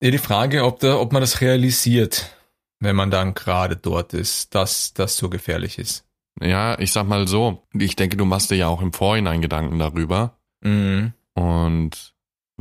[0.02, 2.34] Ja, die Frage, ob, da, ob man das realisiert,
[2.80, 6.06] wenn man dann gerade dort ist, dass das so gefährlich ist.
[6.40, 9.78] Ja, ich sag mal so, ich denke, du machst dir ja auch im Vorhinein Gedanken
[9.78, 11.12] darüber Mhm.
[11.34, 12.11] und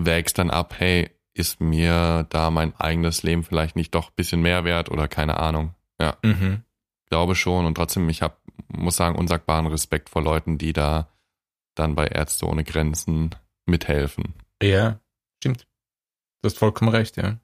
[0.05, 4.41] wägst dann ab, hey, ist mir da mein eigenes Leben vielleicht nicht doch ein bisschen
[4.41, 5.73] mehr wert oder keine Ahnung.
[5.99, 6.63] Ja, Mhm.
[7.09, 8.35] glaube schon und trotzdem, ich habe,
[8.67, 11.09] muss sagen, unsagbaren Respekt vor Leuten, die da
[11.75, 13.29] dann bei Ärzte ohne Grenzen
[13.65, 14.33] mithelfen.
[14.61, 14.99] Ja,
[15.39, 15.67] stimmt.
[16.41, 17.37] Du hast vollkommen recht, ja.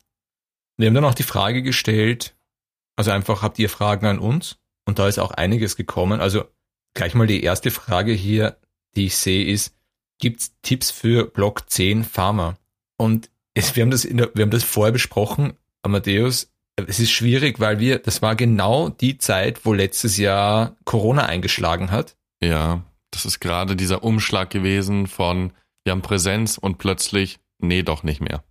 [0.78, 2.36] Wir haben dann auch die Frage gestellt,
[2.98, 4.58] also einfach habt ihr Fragen an uns?
[4.86, 6.20] Und da ist auch einiges gekommen.
[6.20, 6.46] Also
[6.93, 8.58] gleich mal die erste Frage hier,
[8.96, 9.77] die ich sehe, ist,
[10.20, 12.58] gibt's Tipps für Block 10 Pharma?
[12.98, 17.60] Und es, wir, haben das der, wir haben das vorher besprochen, Amadeus, es ist schwierig,
[17.60, 22.16] weil wir, das war genau die Zeit, wo letztes Jahr Corona eingeschlagen hat.
[22.42, 25.54] Ja, das ist gerade dieser Umschlag gewesen von,
[25.84, 28.44] wir haben Präsenz und plötzlich, nee, doch nicht mehr.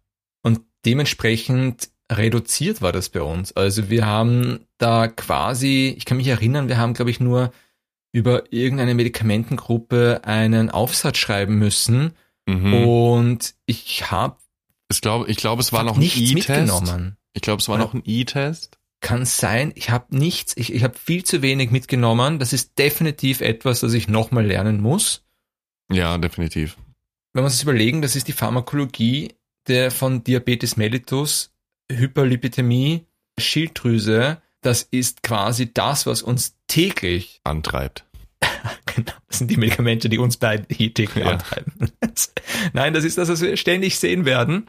[0.43, 3.53] Und dementsprechend reduziert war das bei uns.
[3.53, 7.53] Also wir haben da quasi, ich kann mich erinnern, wir haben, glaube ich, nur
[8.17, 12.15] über irgendeine Medikamentengruppe einen Aufsatz schreiben müssen.
[12.47, 12.73] Mhm.
[12.75, 14.39] Und ich habe
[14.91, 16.35] ich glaube, ich glaube, es war noch ein E-Test.
[16.35, 17.17] mitgenommen.
[17.35, 17.85] Ich glaube, es war Ja.
[17.85, 18.79] noch ein E-Test.
[19.01, 22.39] Kann sein, ich habe nichts, ich, ich habe viel zu wenig mitgenommen.
[22.39, 25.25] Das ist definitiv etwas, das ich nochmal lernen muss.
[25.93, 26.77] Ja, definitiv.
[27.35, 29.35] wenn wir uns das überlegen, das ist die Pharmakologie
[29.69, 31.53] der von Diabetes mellitus,
[31.93, 33.05] Hyperlipidämie,
[33.39, 34.41] Schilddrüse.
[34.63, 38.06] Das ist quasi das, was uns täglich, Antreibt.
[38.95, 41.33] genau, das sind die Medikamente, die uns beide hier täglich Ja.
[41.33, 41.73] antreiben.
[42.73, 44.69] Nein, das ist das, was wir ständig sehen werden.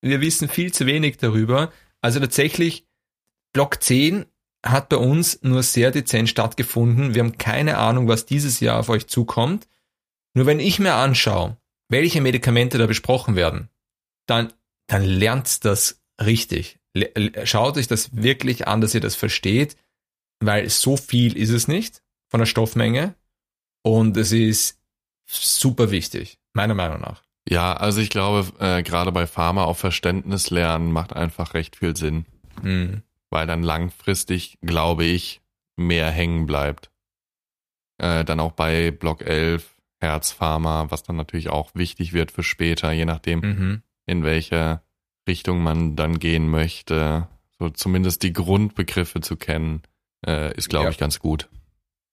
[0.00, 1.72] Wir wissen viel zu wenig darüber.
[2.00, 2.86] Also tatsächlich,
[3.52, 4.26] Block 10
[4.64, 7.14] hat bei uns nur sehr dezent stattgefunden.
[7.14, 9.68] Wir haben keine Ahnung, was dieses Jahr auf euch zukommt.
[10.34, 11.56] Nur wenn ich mir anschaue,
[11.88, 13.68] welche Medikamente da besprochen werden,
[14.26, 14.52] dann,
[14.86, 16.78] dann lernt das richtig.
[17.44, 19.76] Schaut euch das wirklich an, dass ihr das versteht,
[20.40, 23.14] weil so viel ist es nicht von der Stoffmenge
[23.84, 24.80] und es ist
[25.26, 27.22] super wichtig, meiner Meinung nach.
[27.48, 31.94] Ja, also ich glaube, äh, gerade bei Pharma auf Verständnis lernen macht einfach recht viel
[31.96, 32.24] Sinn,
[32.62, 33.02] Hm.
[33.30, 35.42] weil dann langfristig, glaube ich,
[35.76, 36.90] mehr hängen bleibt.
[37.98, 39.70] Äh, dann auch bei Block 11,
[40.00, 43.82] Herzpharma, was dann natürlich auch wichtig wird für später, je nachdem, Mhm.
[44.06, 44.80] in welche
[45.28, 47.28] Richtung man dann gehen möchte.
[47.58, 49.82] So zumindest die Grundbegriffe zu kennen,
[50.26, 50.90] äh, ist, glaube Ja.
[50.90, 51.48] ich, ganz gut.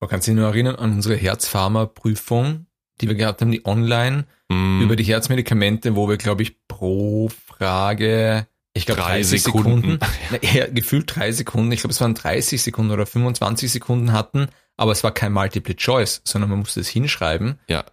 [0.02, 2.66] Man kann sich nur erinnern an unsere Herzpharma-Prüfung,
[3.00, 7.30] die wir gehabt haben, die online, Mm, über die Herzmedikamente, wo wir, glaube ich, pro
[7.46, 9.98] Frage, ich glaube, Drei 30 Sekunden.
[9.98, 9.98] Sekunden,
[10.30, 14.92] Na, gefühlt drei Sekunden, ich glaube, es waren 30 Sekunden oder 25 Sekunden hatten, aber
[14.92, 17.58] es war kein Multiple Choice, sondern man musste es hinschreiben.
[17.68, 17.84] Ja.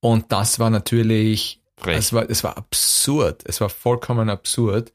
[0.00, 4.92] Und das war natürlich, es war, es war absurd, es war vollkommen absurd,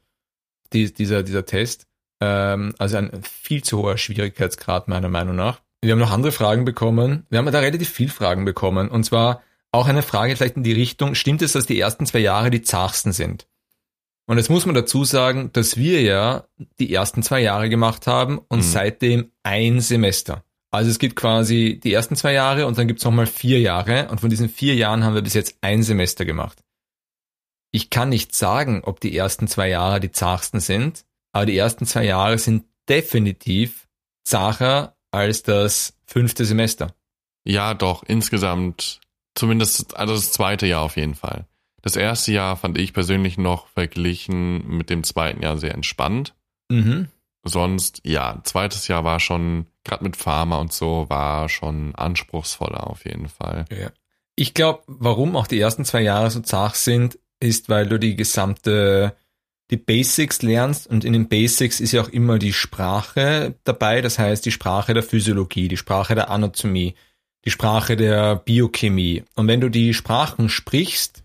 [0.72, 1.86] die, dieser, dieser Test.
[2.20, 5.60] Ähm, also ein viel zu hoher Schwierigkeitsgrad, meiner Meinung nach.
[5.84, 7.26] Wir haben noch andere Fragen bekommen.
[7.30, 8.88] Wir haben da relativ viel Fragen bekommen.
[8.88, 12.20] Und zwar auch eine Frage vielleicht in die Richtung, stimmt es, dass die ersten zwei
[12.20, 13.46] Jahre die zachsten sind?
[14.26, 16.44] Und jetzt muss man dazu sagen, dass wir ja
[16.78, 18.62] die ersten zwei Jahre gemacht haben und Mhm.
[18.62, 20.42] seitdem ein Semester.
[20.70, 24.20] Also es gibt quasi die ersten zwei Jahre und dann gibt's nochmal vier Jahre und
[24.20, 26.64] von diesen vier Jahren haben wir bis jetzt ein Semester gemacht.
[27.70, 31.86] Ich kann nicht sagen, ob die ersten zwei Jahre die zachsten sind, aber die ersten
[31.86, 33.86] zwei Jahre sind definitiv
[34.24, 36.94] zacher als das fünfte Semester.
[37.44, 39.00] Ja, doch, insgesamt,
[39.34, 41.46] zumindest, also das zweite Jahr auf jeden Fall.
[41.82, 46.34] Das erste Jahr fand ich persönlich noch verglichen mit dem zweiten Jahr sehr entspannt.
[46.70, 47.08] Mhm.
[47.44, 53.04] Sonst, ja, zweites Jahr war schon, gerade mit Pharma und so, war schon anspruchsvoller auf
[53.04, 53.66] jeden Fall.
[53.70, 53.90] Ja.
[54.34, 58.16] Ich glaube, warum auch die ersten zwei Jahre so zach sind, ist, weil du die
[58.16, 59.14] gesamte,
[59.74, 64.20] die Basics lernst und in den Basics ist ja auch immer die Sprache dabei, das
[64.20, 66.94] heißt die Sprache der Physiologie, die Sprache der Anatomie,
[67.44, 69.24] die Sprache der Biochemie.
[69.34, 71.24] Und wenn du die Sprachen sprichst,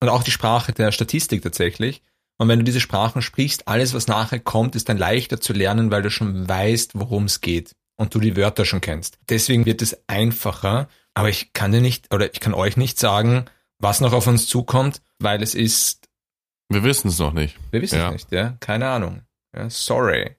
[0.00, 2.02] und auch die Sprache der Statistik tatsächlich,
[2.38, 5.90] und wenn du diese Sprachen sprichst, alles, was nachher kommt, ist dann leichter zu lernen,
[5.90, 9.18] weil du schon weißt, worum es geht und du die Wörter schon kennst.
[9.28, 13.46] Deswegen wird es einfacher, aber ich kann dir nicht oder ich kann euch nicht sagen,
[13.78, 16.01] was noch auf uns zukommt, weil es ist,
[16.68, 17.58] Wir wissen es noch nicht.
[17.70, 18.06] wir wissen Ja.
[18.08, 19.22] es nicht, ja, keine Ahnung.
[19.54, 20.36] Ja, sorry.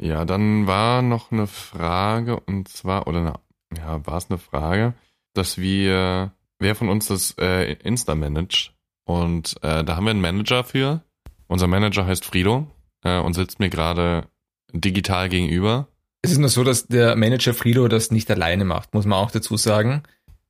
[0.00, 3.34] Ja, dann war noch eine Frage und zwar, oder eine,
[3.76, 4.94] ja, war es eine Frage,
[5.34, 8.74] dass wir, wer von uns das äh, Insta managt.
[9.04, 11.02] Und äh, da haben wir einen Manager für.
[11.48, 12.70] Unser Manager heißt Frido
[13.02, 14.28] äh, und sitzt mir gerade
[14.72, 15.88] digital gegenüber.
[16.22, 19.30] Es ist nur so, dass der Manager Frido das nicht alleine macht, muss man auch
[19.30, 20.02] dazu sagen.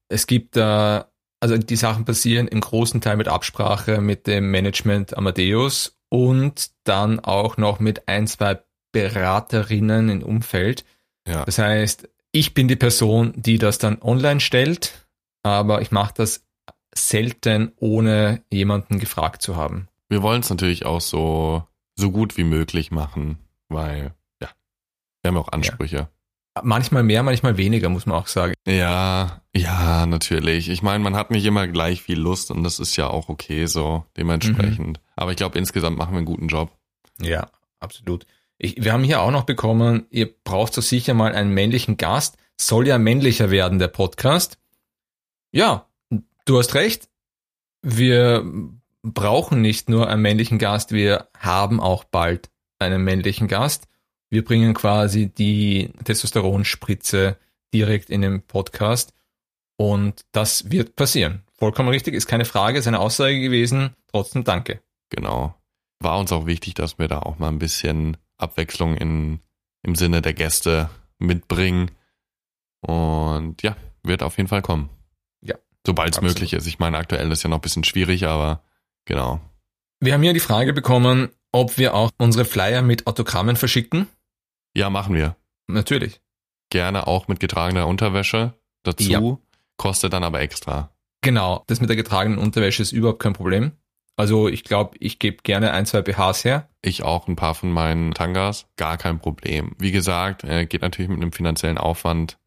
[0.08, 5.16] Es gibt da, also die Sachen passieren im großen Teil mit Absprache mit dem Management
[5.16, 8.60] Amadeus und dann auch noch mit ein, zwei
[8.92, 10.84] Beraterinnen im Umfeld.
[11.26, 11.44] Ja.
[11.44, 15.06] Das heißt, ich bin die Person, die das dann online stellt,
[15.42, 16.46] aber ich mache das
[16.94, 19.88] selten, ohne jemanden gefragt zu haben.
[20.08, 21.64] Wir wollen es natürlich auch so,
[21.96, 24.48] so gut wie möglich machen, weil, ja,
[25.22, 26.08] wir haben auch Ansprüche.
[26.64, 28.54] Manchmal mehr, manchmal weniger, muss man auch sagen.
[28.66, 30.68] Ja, ja, natürlich.
[30.68, 33.66] Ich meine, man hat nicht immer gleich viel Lust und das ist ja auch okay
[33.66, 35.00] so, dementsprechend.
[35.16, 36.70] Aber ich glaube, insgesamt machen wir einen guten Job.
[37.20, 37.48] Ja,
[37.80, 38.26] absolut.
[38.58, 42.36] Ich, wir haben hier auch noch bekommen, ihr braucht so sicher mal einen männlichen Gast.
[42.56, 44.58] Soll ja männlicher werden, der Podcast.
[45.52, 45.86] Ja,
[46.44, 47.08] du hast recht.
[47.82, 48.44] Wir
[49.02, 53.86] brauchen nicht nur einen männlichen Gast, wir haben auch bald einen männlichen Gast.
[54.30, 57.38] Wir bringen quasi die Testosteronspritze
[57.72, 59.12] direkt in den Podcast
[59.76, 61.42] und das wird passieren.
[61.58, 63.94] Vollkommen richtig, ist keine Frage, ist eine Aussage gewesen.
[64.08, 64.80] Trotzdem danke.
[65.10, 65.54] Genau.
[66.00, 69.40] War uns auch wichtig, dass wir da auch mal ein bisschen Abwechslung in,
[69.82, 71.90] im Sinne der Gäste mitbringen.
[72.80, 74.90] Und ja, wird auf jeden Fall kommen.
[75.40, 76.66] Ja, Sobald es möglich ist.
[76.66, 78.62] Ich meine, aktuell ist ja noch ein bisschen schwierig, aber
[79.04, 79.40] genau.
[80.00, 84.06] Wir haben hier die Frage bekommen, ob wir auch unsere Flyer mit Autogrammen verschicken.
[84.76, 85.36] Ja, machen wir.
[85.66, 86.20] Natürlich.
[86.70, 89.10] Gerne auch mit getragener Unterwäsche dazu.
[89.10, 89.38] Ja.
[89.76, 90.90] Kostet dann aber extra.
[91.22, 93.72] Genau, das mit der getragenen Unterwäsche ist überhaupt kein Problem.
[94.16, 96.68] Also ich glaube, ich gebe gerne ein, zwei BHs her.
[96.82, 98.66] Ich auch ein paar von meinen Tangas.
[98.76, 99.76] Gar kein Problem.
[99.78, 102.38] Wie gesagt, äh, geht natürlich mit einem finanziellen Aufwand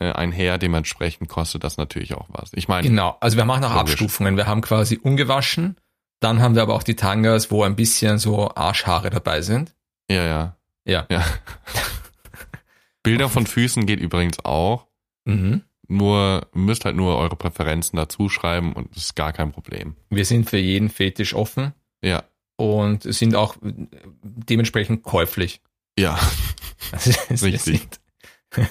[0.00, 0.58] äh, einher.
[0.58, 2.50] Dementsprechend kostet das natürlich auch was.
[2.54, 3.92] Ich meine, Genau, also wir machen auch Logisch.
[3.92, 4.36] Abstufungen.
[4.36, 5.76] Wir haben quasi ungewaschen,
[6.20, 9.74] dann haben wir aber auch die Tangas, wo ein bisschen so Arschhaare dabei sind.
[10.10, 10.57] ja, ja.
[10.88, 11.06] Ja.
[11.10, 11.24] Ja.
[13.02, 14.86] Bilder von Füßen geht übrigens auch.
[15.24, 15.62] Mhm.
[15.90, 19.96] Nur müsst halt nur eure Präferenzen dazu schreiben und das ist gar kein Problem.
[20.10, 21.72] Wir sind für jeden Fetisch offen
[22.04, 22.24] Ja,
[22.56, 25.62] und sind auch dementsprechend käuflich.
[25.98, 26.18] ja,
[26.92, 27.88] Also Richtig.
[28.56, 28.66] ich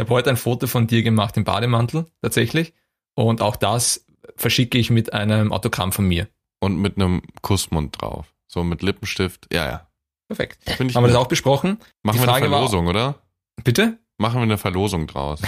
[0.00, 2.74] habe heute ein Foto von dir gemacht im Bademantel, tatsächlich.
[3.14, 6.28] Und auch das verschicke ich mit einem Autogramm von mir.
[6.60, 8.34] und mit einem Kussmund drauf.
[8.48, 9.46] So mit Lippenstift.
[9.52, 9.89] Ja, ja.
[10.30, 10.58] Perfekt.
[10.76, 11.78] Finde ich Haben wir das auch besprochen?
[12.04, 13.16] Machen die wir eine Frage war- Verlosung, oder?
[13.64, 13.98] Bitte?
[14.16, 15.42] Machen wir eine Verlosung draus.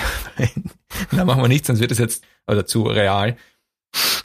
[1.12, 3.36] Na, machen wir nicht, sonst wird es jetzt oder zu real.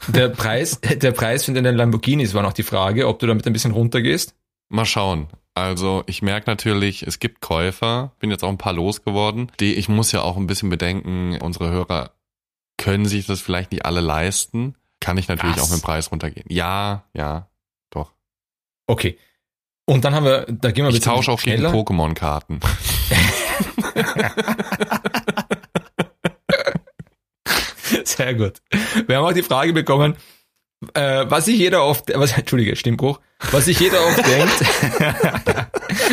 [0.07, 3.53] Der Preis, der Preis für deine Lamborghinis war noch die Frage, ob du damit ein
[3.53, 4.33] bisschen runtergehst.
[4.69, 5.27] Mal schauen.
[5.53, 9.51] Also ich merke natürlich, es gibt Käufer, bin jetzt auch ein paar losgeworden.
[9.59, 12.11] Die, ich muss ja auch ein bisschen bedenken, unsere Hörer
[12.77, 14.75] können sich das vielleicht nicht alle leisten.
[14.99, 15.63] Kann ich natürlich Was?
[15.63, 16.45] auch mit dem Preis runtergehen.
[16.49, 17.47] Ja, ja,
[17.91, 18.13] doch.
[18.87, 19.17] Okay.
[19.89, 21.73] Und dann haben wir, da gehen wir Ich tausche auch gegen schneller.
[21.73, 22.59] Pokémon-Karten.
[28.03, 28.55] Sehr gut.
[29.07, 30.17] Wir haben auch die Frage bekommen,
[30.93, 33.21] äh, was sich jeder oft, was, Entschuldige, Stimmbruch,
[33.51, 34.65] was sich jeder oft denkt,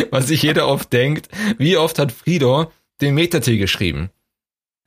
[0.11, 4.09] was sich jeder oft denkt, wie oft hat Frido den Meta-T geschrieben?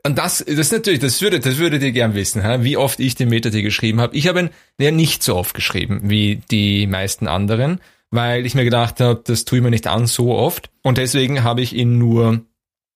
[0.03, 2.61] Und das, das ist natürlich, das würde, das würdet ihr gern wissen, hä?
[2.62, 4.16] wie oft ich den Meta-T geschrieben habe.
[4.16, 4.48] Ich habe ihn
[4.81, 9.44] ja nicht so oft geschrieben wie die meisten anderen, weil ich mir gedacht habe, das
[9.44, 10.71] tue ich mir nicht an so oft.
[10.83, 12.29] Und deswegen habe ich ihn nur,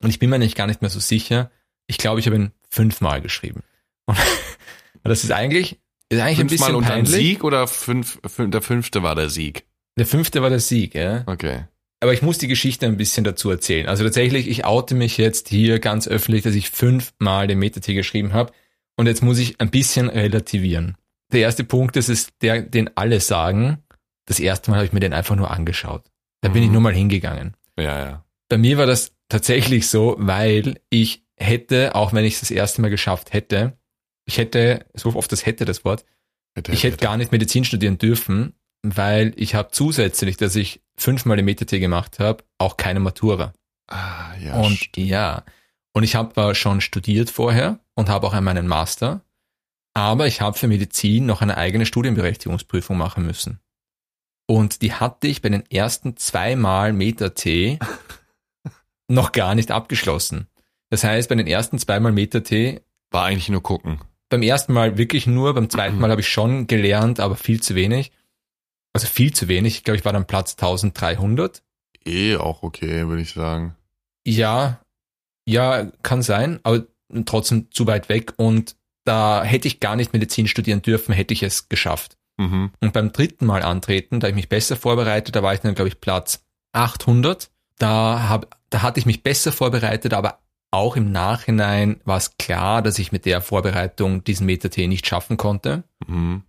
[0.03, 1.51] und ich bin mir nicht gar nicht mehr so sicher,
[1.87, 3.63] ich glaube, ich habe ihn fünfmal geschrieben.
[4.07, 4.17] Und
[5.05, 7.13] das ist eigentlich, ist eigentlich ein bisschen unter peinlich.
[7.13, 9.65] Sieg oder fünf, fün- der fünfte war der Sieg?
[9.99, 11.23] Der fünfte war der Sieg, ja.
[11.27, 11.65] Okay.
[12.01, 13.87] Aber ich muss die Geschichte ein bisschen dazu erzählen.
[13.87, 18.33] Also tatsächlich, ich oute mich jetzt hier ganz öffentlich, dass ich fünfmal den Meta-T geschrieben
[18.33, 18.53] habe.
[18.97, 20.97] Und jetzt muss ich ein bisschen relativieren.
[21.33, 23.79] Der erste Punkt ist, ist der, den alle sagen.
[24.27, 26.11] Das erste Mal habe ich mir den einfach nur angeschaut.
[26.43, 26.67] Da bin Mhm.
[26.67, 27.57] ich nur mal hingegangen.
[27.79, 28.25] Ja, ja.
[28.49, 32.83] Bei mir war das tatsächlich so, weil ich hätte, auch wenn ich es das erste
[32.83, 33.79] Mal geschafft hätte,
[34.27, 36.05] ich hätte, so oft das hätte das Wort,
[36.55, 41.37] Bitte, ich hätte gar nicht Medizin studieren dürfen, weil ich habe zusätzlich, dass ich fünfmal
[41.37, 43.53] den Meta-T gemacht habe, auch keine Matura.
[43.89, 44.55] Ah, ja.
[44.61, 45.45] und st- ja,
[45.95, 49.23] und ich habe schon studiert vorher und habe auch meinen Master,
[49.95, 53.59] aber ich habe für Medizin noch eine eigene Studienberechtigungsprüfung machen müssen.
[54.53, 57.79] Und die hatte ich bei den ersten zweimal Meta-T
[59.09, 60.47] noch gar nicht abgeschlossen.
[60.91, 64.03] Das heißt, bei den ersten zweimal Meta-T war eigentlich nur gucken.
[64.29, 67.75] beim ersten Mal wirklich nur, beim zweiten Mal habe ich schon gelernt, aber viel zu
[67.75, 68.13] wenig.
[68.93, 69.77] Also viel zu wenig.
[69.77, 71.63] Ich glaube, ich war dann Platz 1300.
[72.05, 73.75] Eh auch okay, würde ich sagen.
[74.27, 74.83] Ja,
[75.49, 76.85] ja, kann sein, aber
[77.25, 81.43] trotzdem zu weit weg und da hätte ich gar nicht Medizin studieren dürfen, hätte ich
[81.43, 82.19] es geschafft.
[82.43, 82.71] Mhm.
[82.81, 85.89] Und beim dritten Mal antreten, da ich mich besser vorbereitet, da war ich dann, glaube
[85.89, 87.51] ich, Platz 800.
[87.79, 92.83] Da, hab, da hatte ich mich besser vorbereitet, aber auch im Nachhinein war es klar,
[92.83, 95.85] dass ich mit der Vorbereitung diesen Meta-T nicht schaffen konnte.
[96.07, 96.43] Mhm.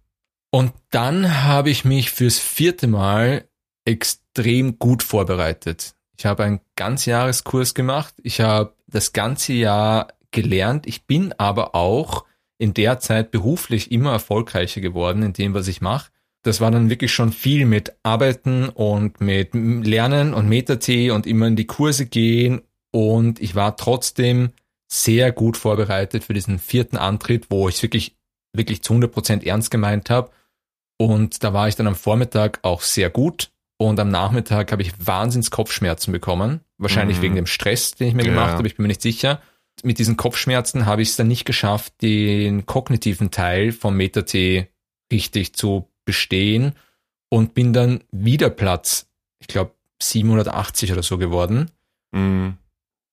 [0.49, 3.47] Und dann habe ich mich fürs vierte Mal
[3.85, 5.95] extrem gut vorbereitet.
[6.17, 8.13] Ich habe einen Ganzjahreskurs gemacht.
[8.23, 10.87] Ich habe das ganze Jahr gelernt.
[10.87, 12.25] Ich bin aber auch
[12.57, 16.11] in der Zeit beruflich immer erfolgreicher geworden in dem, was ich mache.
[16.43, 21.47] Das war dann wirklich schon viel mit Arbeiten und mit Lernen und Meta-T und immer
[21.47, 22.61] in die Kurse gehen.
[22.91, 24.51] Und ich war trotzdem
[24.91, 28.15] sehr gut vorbereitet für diesen vierten Antritt, wo ich wirklich,
[28.53, 30.31] wirklich zu 100 Prozent ernst gemeint habe.
[30.97, 33.49] Und da war ich dann am Vormittag auch sehr gut.
[33.77, 36.61] Und am Nachmittag habe ich wahnsinns Kopfschmerzen bekommen.
[36.77, 37.21] Wahrscheinlich Mhm.
[37.23, 38.29] wegen dem Stress, den ich mir Ja.
[38.29, 38.67] gemacht habe.
[38.67, 39.41] Ich bin mir nicht sicher.
[39.81, 44.67] Mit diesen Kopfschmerzen habe ich es dann nicht geschafft, den kognitiven Teil vom Meta-T
[45.11, 46.73] richtig zu bestehen
[47.29, 49.07] und bin dann wieder Platz,
[49.39, 51.71] ich glaube 780 oder so geworden.
[52.11, 52.57] Mhm.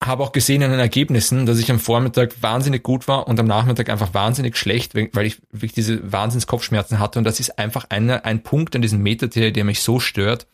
[0.02, 3.46] Habe auch gesehen an den Ergebnissen, dass ich am Vormittag wahnsinnig gut war und am
[3.46, 7.18] Nachmittag einfach wahnsinnig schlecht, weil ich wirklich diese Wahnsinns Kopfschmerzen hatte.
[7.18, 10.46] Und das ist einfach eine, ein Punkt an diesem Meta-T, der mich so stört.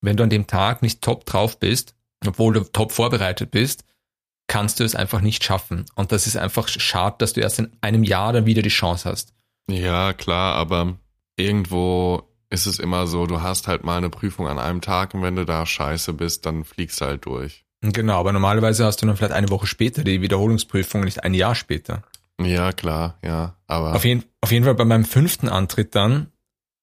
[0.00, 1.94] Wenn du an dem Tag nicht top drauf bist,
[2.26, 3.84] obwohl du top vorbereitet bist,
[4.48, 5.86] kannst du es einfach nicht schaffen.
[5.94, 9.08] Und das ist einfach schade, dass du erst in einem Jahr dann wieder die Chance
[9.08, 9.34] hast.
[9.70, 10.96] Ja, klar, aber
[11.36, 15.22] irgendwo ist es immer so, du hast halt mal eine Prüfung an einem Tag und
[15.22, 17.64] wenn du da scheiße bist, dann fliegst du halt durch.
[17.82, 21.54] Genau, aber normalerweise hast du dann vielleicht eine Woche später die Wiederholungsprüfung, nicht ein Jahr
[21.54, 22.02] später.
[22.40, 26.32] Ja, klar, ja, aber Auf jeden, auf jeden Fall bei meinem fünften Antritt dann,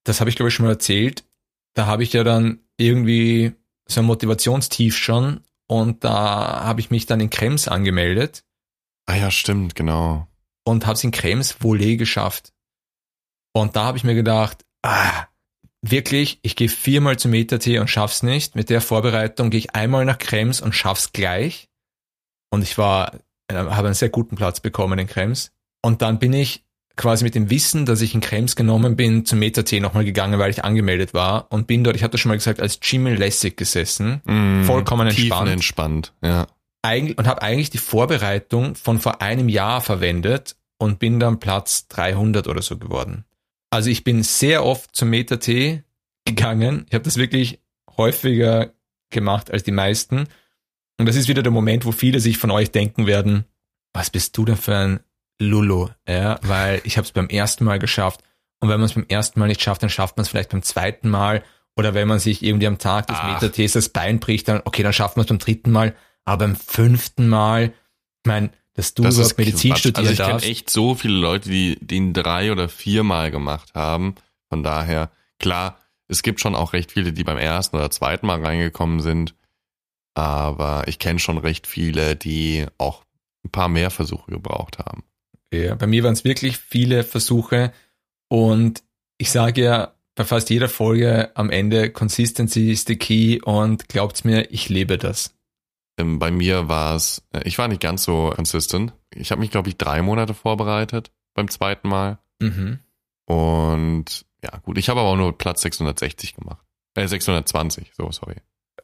[0.03, 1.25] das habe ich glaube ich schon mal erzählt,
[1.73, 3.53] da habe ich ja dann irgendwie
[3.87, 8.45] so ein Motivationstief schon und da habe ich mich dann in Krems angemeldet
[9.05, 10.27] ah ja, stimmt, genau.
[10.63, 12.51] und habe es in Krems Volet geschafft.
[13.53, 15.27] Und da habe ich mir gedacht, ah,
[15.81, 18.55] wirklich, ich gehe viermal zum Meta-T und schaff's nicht.
[18.55, 21.69] Mit der Vorbereitung gehe ich einmal nach Krems und schaff's gleich.
[22.49, 23.15] Und ich war,
[23.47, 25.51] äh, habe einen sehr guten Platz bekommen in Krems.
[25.81, 26.64] Und dann bin ich
[26.95, 30.51] quasi mit dem Wissen, dass ich in Krems genommen bin, zum Meta-T nochmal gegangen, weil
[30.51, 33.57] ich angemeldet war und bin dort, ich habe das schon mal gesagt, als Jimmy lässig
[33.57, 34.21] gesessen.
[34.25, 34.63] Mhm.
[34.63, 35.49] Vollkommen entspannt.
[35.49, 36.47] entspannt, ja.
[36.81, 41.87] Eigentlich, und habe eigentlich die Vorbereitung von vor einem Jahr verwendet und bin dann Platz
[41.87, 43.25] 300 oder so geworden.
[43.71, 45.83] Also ich bin sehr oft zum Meta-T
[46.25, 46.85] gegangen.
[46.87, 47.59] Ich habe das wirklich
[47.97, 48.71] häufiger
[49.09, 50.27] gemacht als die meisten.
[50.97, 53.45] Und das ist wieder der Moment, wo viele sich von euch denken werden,
[53.93, 54.99] was bist du denn für ein
[55.39, 55.89] Lulu?
[56.07, 58.21] Ja, weil ich habe es beim ersten Mal geschafft.
[58.59, 60.63] Und wenn man es beim ersten Mal nicht schafft, dann schafft man es vielleicht beim
[60.63, 61.43] zweiten Mal.
[61.75, 63.41] Oder wenn man sich irgendwie am Tag des Ach.
[63.41, 65.93] Meta-Ts das Bein bricht, dann, okay, dann schafft man es beim dritten Mal.
[66.23, 69.79] Aber beim fünften Mal, ich meine, dass du Das überhaupt Medizin Quatsch.
[69.81, 70.47] studieren Also ich darfst.
[70.47, 74.15] echt so viele Leute, die den drei oder viermal gemacht haben.
[74.49, 78.43] Von daher, klar, es gibt schon auch recht viele, die beim ersten oder zweiten Mal
[78.43, 79.35] reingekommen sind.
[80.13, 83.03] Aber ich kenne schon recht viele, die auch
[83.43, 85.03] ein paar mehr Versuche gebraucht haben.
[85.53, 87.71] Ja, bei mir waren es wirklich viele Versuche
[88.29, 88.83] und
[89.17, 94.23] ich sage ja bei fast jeder Folge am Ende, Consistency is the key und glaubt's
[94.23, 95.35] mir, ich lebe das.
[95.97, 98.93] Ähm, Bei mir war es, äh, ich war nicht ganz so consistent.
[99.13, 102.19] Ich habe mich, glaube ich, drei Monate vorbereitet beim zweiten Mal.
[102.41, 102.79] Mhm.
[103.25, 106.65] Und ja, gut, ich habe aber auch nur Platz 660 gemacht.
[106.95, 108.35] Äh, 620, so, sorry.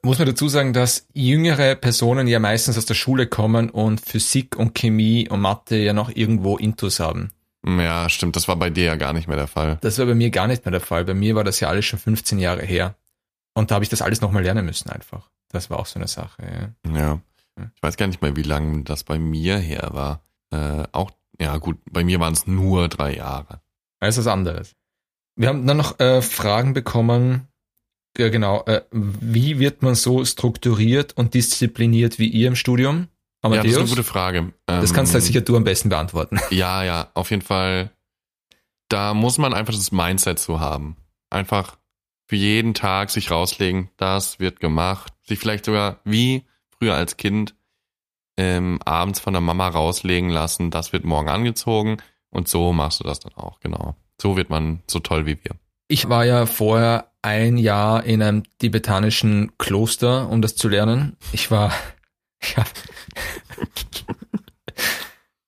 [0.04, 4.56] Muss man dazu sagen, dass jüngere Personen ja meistens aus der Schule kommen und Physik
[4.56, 7.30] und Chemie und Mathe ja noch irgendwo Intus haben.
[7.64, 9.78] Ja, stimmt, das war bei dir ja gar nicht mehr der Fall.
[9.82, 11.06] Das war bei mir gar nicht mehr der Fall.
[11.06, 12.96] Bei mir war das ja alles schon 15 Jahre her.
[13.54, 15.30] Und da habe ich das alles nochmal lernen müssen einfach.
[15.50, 16.74] Das war auch so eine Sache.
[16.88, 16.98] Ja.
[16.98, 17.22] Ja.
[17.76, 20.24] Ich weiß gar nicht mehr, wie lange das bei mir her war.
[20.52, 23.62] Äh, auch, ja gut, bei mir waren es nur drei Jahre.
[24.00, 24.76] Das ist was anderes.
[25.36, 27.48] Wir haben dann noch äh, Fragen bekommen.
[28.18, 28.64] Ja, genau.
[28.66, 33.08] Äh, wie wird man so strukturiert und diszipliniert wie ihr im Studium?
[33.44, 33.90] Ja, das ist eine Amadeus?
[33.90, 34.54] gute Frage.
[34.66, 36.40] das kannst Ähm, halt sicher du am besten beantworten.
[36.52, 37.92] Ja, ja, auf jeden Fall.
[38.90, 40.98] Da muss man einfach das Mindset so haben.
[41.30, 41.78] Einfach
[42.28, 45.14] für jeden Tag sich rauslegen, das wird gemacht.
[45.24, 46.44] Sich vielleicht sogar wie
[46.78, 47.56] früher als Kind
[48.38, 51.98] ähm, abends von der Mama rauslegen lassen, das wird morgen angezogen
[52.30, 53.96] und so machst du das dann auch, genau.
[54.22, 55.56] So wird man so toll wie wir.
[55.88, 61.18] Ich war ja vorher ein Jahr in einem tibetanischen Kloster, um das zu lernen.
[61.32, 61.72] Ich war,
[62.42, 62.70] ich habe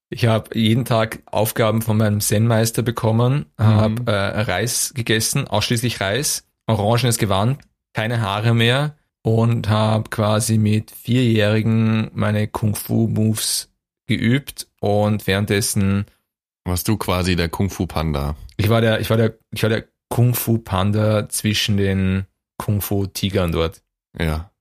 [0.09, 3.63] ich habe jeden Tag Aufgaben von meinem Zen-Meister bekommen, Mhm.
[3.63, 7.59] habe äh, Reis gegessen, ausschließlich Reis, orangenes Gewand,
[7.93, 13.71] keine Haare mehr und habe quasi mit Vierjährigen meine Kung-Fu-Moves
[14.07, 16.05] geübt und währenddessen,
[16.65, 18.35] Warst du quasi der Kung-Fu-Panda?
[18.57, 22.27] ich war der, ich war der, ich war der Kung-Fu-Panda zwischen den
[22.59, 23.81] Kung-Fu-Tigern dort.
[24.19, 24.51] Ja.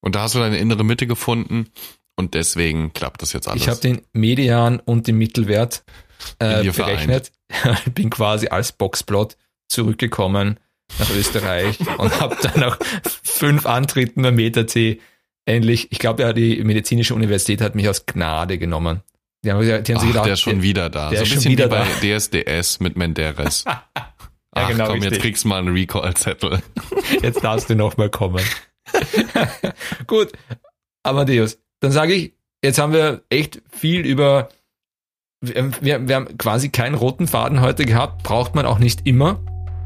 [0.00, 1.70] Und da hast du deine innere Mitte gefunden
[2.16, 3.62] und deswegen klappt das jetzt alles.
[3.62, 5.84] Ich habe den Median und den Mittelwert
[6.40, 7.30] äh, berechnet.
[7.94, 9.36] Bin quasi als Boxplot
[9.68, 10.58] zurückgekommen
[10.98, 12.80] nach Österreich und habe dann nach
[13.22, 15.00] fünf Antritten beim Meta-T
[15.44, 19.02] endlich, ich glaube ja, die medizinische Universität hat mich aus Gnade genommen.
[19.44, 21.10] Die haben, die haben Ach, sich gedacht, der ist schon wieder da.
[21.10, 23.64] der so ein ist schon bisschen wieder wie bei DSDS mit Menderes.
[24.64, 25.12] Ach genau, komm, richtig.
[25.12, 26.62] jetzt kriegst du mal einen Recall-Zettel.
[27.22, 28.44] jetzt darfst du noch mal kommen.
[30.06, 30.32] Gut,
[31.02, 32.32] Amadeus, dann sage ich,
[32.62, 34.48] jetzt haben wir echt viel über,
[35.40, 39.40] wir, wir, haben quasi keinen roten Faden heute gehabt, braucht man auch nicht immer.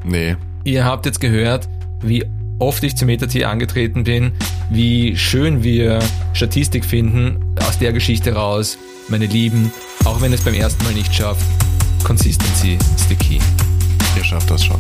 [0.05, 0.37] Nee.
[0.65, 1.69] Ihr habt jetzt gehört,
[2.01, 2.25] wie
[2.59, 4.33] oft ich zum MetaT angetreten bin,
[4.71, 5.99] wie schön wir
[6.33, 8.79] Statistik finden aus der Geschichte raus.
[9.09, 9.73] Meine Lieben,
[10.05, 11.45] auch wenn es beim ersten Mal nicht schafft,
[12.05, 13.39] Consistency ist the key.
[14.17, 14.79] Ihr schafft das schon.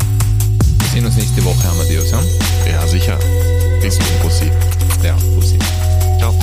[0.78, 2.20] Wir sehen uns nächste Woche, Amadeus, ja?
[2.70, 3.18] Ja, sicher.
[3.80, 4.50] Bis zum Pussy.
[5.02, 5.58] Ja, Pussy.
[6.18, 6.34] Ciao.